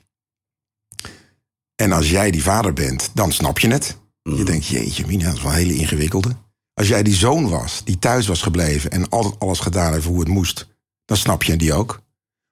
En 1.75 1.93
als 1.93 2.11
jij 2.11 2.31
die 2.31 2.43
vader 2.43 2.73
bent, 2.73 3.11
dan 3.15 3.33
snap 3.33 3.59
je 3.59 3.69
het. 3.69 3.99
Je 4.23 4.45
denkt, 4.45 4.67
jeetje 4.67 5.07
mina, 5.07 5.25
dat 5.25 5.35
is 5.37 5.43
wel 5.43 5.51
een 5.51 5.57
hele 5.57 5.75
ingewikkelde. 5.75 6.37
Als 6.75 6.89
jij 6.89 7.03
die 7.03 7.15
zoon 7.15 7.49
was, 7.49 7.85
die 7.85 7.99
thuis 7.99 8.27
was 8.27 8.43
gebleven... 8.43 8.91
en 8.91 9.09
altijd 9.09 9.39
alles 9.39 9.59
gedaan 9.59 9.93
heeft 9.93 10.07
hoe 10.07 10.19
het 10.19 10.29
moest... 10.29 10.69
dan 11.05 11.17
snap 11.17 11.43
je 11.43 11.57
die 11.57 11.73
ook. 11.73 12.03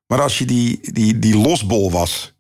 Maar 0.07 0.21
als 0.21 0.39
je 0.39 0.45
die, 0.45 0.93
die, 0.93 1.19
die 1.19 1.37
losbol 1.37 1.91
was... 1.91 2.35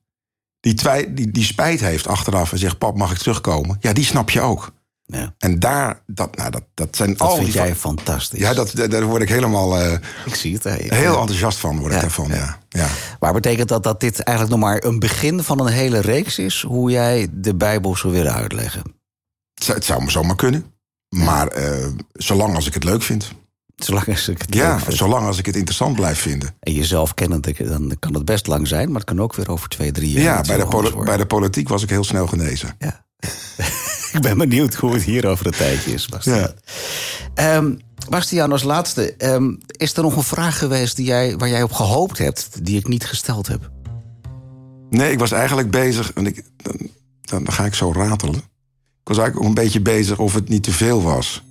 Die, 0.60 0.74
twij, 0.74 1.14
die, 1.14 1.30
die 1.30 1.44
spijt 1.44 1.80
heeft 1.80 2.06
achteraf 2.06 2.52
en 2.52 2.58
zegt... 2.58 2.78
pap, 2.78 2.96
mag 2.96 3.12
ik 3.12 3.18
terugkomen? 3.18 3.76
Ja, 3.80 3.92
die 3.92 4.04
snap 4.04 4.30
je 4.30 4.40
ook. 4.40 4.72
Ja. 5.12 5.34
En 5.38 5.58
daar, 5.58 6.02
dat, 6.06 6.36
nou, 6.36 6.50
dat, 6.50 6.62
dat 6.74 6.96
zijn 6.96 7.10
Dat 7.10 7.20
al 7.20 7.34
vind 7.34 7.46
die... 7.46 7.54
jij 7.54 7.74
fantastisch. 7.76 8.38
Ja, 8.38 8.54
dat, 8.54 8.72
daar 8.90 9.04
word 9.04 9.22
ik 9.22 9.28
helemaal 9.28 9.78
eh, 9.78 9.92
Ik 10.24 10.34
zie 10.34 10.54
het. 10.54 10.64
heel 10.64 11.18
enthousiast 11.18 11.58
van. 11.58 11.78
Word 11.78 11.92
ik 11.92 12.00
daarvan, 12.00 12.28
ja. 12.28 12.58
ja. 12.68 12.88
Maar 13.20 13.32
betekent 13.32 13.68
dat 13.68 13.82
dat 13.82 14.00
dit 14.00 14.20
eigenlijk 14.20 14.58
nog 14.58 14.68
maar 14.68 14.84
een 14.84 14.98
begin 14.98 15.42
van 15.42 15.60
een 15.60 15.72
hele 15.72 15.98
reeks 15.98 16.38
is... 16.38 16.62
hoe 16.62 16.90
jij 16.90 17.28
de 17.32 17.54
Bijbel 17.54 17.96
zou 17.96 18.12
willen 18.12 18.32
uitleggen? 18.34 18.82
Het, 19.54 19.64
zou, 19.64 19.76
het 19.76 19.86
zou 19.86 20.04
me 20.04 20.10
zomaar 20.10 20.36
kunnen. 20.36 20.64
Maar 21.08 21.48
eh, 21.48 21.86
zolang 22.12 22.54
als 22.54 22.66
ik 22.66 22.74
het 22.74 22.84
leuk 22.84 23.02
vind. 23.02 23.32
Zolang 23.76 24.08
als 24.08 24.28
ik 24.28 24.40
het 24.40 24.54
Ja, 24.54 24.78
zolang 24.88 25.26
als 25.26 25.38
ik 25.38 25.46
het 25.46 25.56
interessant 25.56 25.96
blijf 25.96 26.18
vinden. 26.20 26.54
En 26.60 26.72
jezelf 26.72 27.14
kennend, 27.14 27.58
dan 27.58 27.96
kan 27.98 28.14
het 28.14 28.24
best 28.24 28.46
lang 28.46 28.68
zijn... 28.68 28.86
maar 28.86 29.00
het 29.00 29.08
kan 29.08 29.20
ook 29.20 29.34
weer 29.34 29.50
over 29.50 29.68
twee, 29.68 29.92
drie 29.92 30.10
jaar 30.10 30.22
Ja, 30.22 30.40
bij 30.40 30.56
de, 30.56 31.02
bij 31.04 31.16
de 31.16 31.26
politiek 31.26 31.68
was 31.68 31.82
ik 31.82 31.90
heel 31.90 32.04
snel 32.04 32.26
genezen. 32.26 32.76
Ja. 32.78 33.04
ik 34.16 34.20
ben 34.20 34.38
benieuwd 34.38 34.74
hoe 34.74 34.92
het 34.92 35.02
hier 35.02 35.26
over 35.26 35.46
een 35.46 35.52
tijdje 35.52 35.92
is, 35.92 36.06
Bastiaan. 36.06 36.38
Ja. 36.38 36.54
Ehm, 37.34 37.74
Bastiaan, 38.08 38.52
als 38.52 38.62
laatste. 38.62 39.14
ehm, 39.16 39.54
is 39.66 39.96
er 39.96 40.02
nog 40.02 40.16
een 40.16 40.22
vraag 40.22 40.58
geweest 40.58 40.96
die 40.96 41.06
jij, 41.06 41.36
waar 41.36 41.48
jij 41.48 41.62
op 41.62 41.72
gehoopt 41.72 42.18
hebt... 42.18 42.64
die 42.64 42.78
ik 42.78 42.88
niet 42.88 43.04
gesteld 43.06 43.46
heb? 43.46 43.70
Nee, 44.90 45.12
ik 45.12 45.18
was 45.18 45.32
eigenlijk 45.32 45.70
bezig. 45.70 46.12
En 46.12 46.26
ik, 46.26 46.42
dan, 46.56 46.76
dan, 47.20 47.52
ga 47.52 47.64
ik 47.64 47.74
zo 47.74 47.92
ratelen. 47.92 48.34
Ik 48.34 49.08
was 49.08 49.18
eigenlijk 49.18 49.36
ook 49.36 49.56
een 49.56 49.62
beetje 49.62 49.80
bezig 49.80 50.18
of 50.18 50.34
het 50.34 50.48
niet 50.48 50.62
te 50.62 50.72
veel 50.72 51.02
was. 51.02 51.42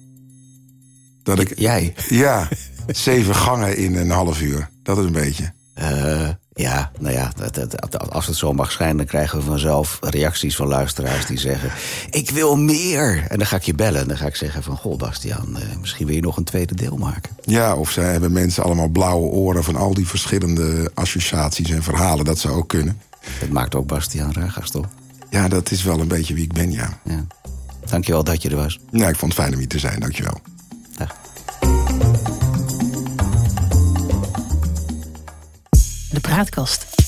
Dat 1.24 1.40
ik. 1.40 1.60
Jij? 1.60 1.94
Ja, 2.10 2.50
zeven 2.88 3.36
gangen 3.36 3.78
in 3.78 3.96
een 3.96 4.10
half 4.10 4.42
uur. 4.42 4.70
Dat 4.84 4.98
is 4.98 5.06
een 5.06 5.12
beetje. 5.12 5.54
Eh, 5.74 6.30
ja, 6.54 6.92
nou 7.00 7.14
ja, 7.14 7.32
dat, 7.36 7.54
dat- 7.92 8.10
als 8.12 8.28
het 8.28 8.36
zo 8.36 8.54
mag 8.54 8.72
schijnen... 8.72 8.98
dan 8.98 9.06
krijgen 9.06 9.38
we 9.38 9.44
vanzelf 9.44 9.98
reacties 10.02 10.56
van 10.56 10.68
luisteraars 10.68 11.26
die 11.26 11.40
zeggen... 11.40 11.72
ik 12.10 12.30
wil 12.30 12.56
meer. 12.58 13.26
En 13.30 13.38
dan 13.38 13.48
ga 13.48 13.56
ik 13.56 13.64
je 13.64 13.74
bellen 13.76 14.02
en 14.02 14.08
dan 14.08 14.18
ga 14.18 14.26
ik 14.26 14.36
zeggen 14.36 14.64
van... 14.64 14.78
goh, 14.78 14.98
Bastiaan, 14.98 15.58
eh, 15.58 15.76
misschien 15.80 16.06
wil 16.06 16.16
je 16.16 16.22
nog 16.22 16.38
een 16.38 16.44
tweede 16.44 16.76
deel 16.76 16.98
maken. 16.98 17.32
Ja, 17.42 17.76
of 17.76 17.92
zij 17.92 18.12
hebben 18.12 18.32
mensen 18.32 18.64
allemaal 18.64 18.88
blauwe 18.88 19.28
oren 19.30 19.64
van 19.64 19.76
al 19.76 19.94
die 19.94 20.08
verschillende 20.08 20.92
associaties 20.94 21.70
en 21.70 21.84
verhalen. 21.84 22.26
Dat 22.26 22.40
zou 22.40 22.54
ook 22.56 22.68
kunnen. 22.70 23.02
Dat 23.40 23.50
maakt 23.50 23.76
ook 23.76 23.88
Bastiaan 23.88 24.34
Ragas, 24.34 24.72
toch? 24.72 24.86
Ja, 25.30 25.48
dat 25.48 25.72
is 25.72 25.84
wel 25.84 26.00
een 26.00 26.08
beetje 26.08 26.34
wie 26.34 26.44
ik 26.44 26.54
ben, 26.54 26.72
ja. 26.72 27.00
Ja. 27.04 27.26
Dankjewel 27.90 28.24
dat 28.24 28.42
je 28.42 28.50
er 28.50 28.56
was. 28.56 28.80
Nou, 28.92 29.10
ik 29.10 29.16
vond 29.16 29.32
het 29.34 29.42
fijn 29.42 29.54
om 29.54 29.60
hier 29.60 29.68
te 29.68 29.80
zijn, 29.80 30.00
dankjewel. 30.00 30.42
Dag. 30.98 31.16
De 36.12 36.20
praatkast. 36.20 37.01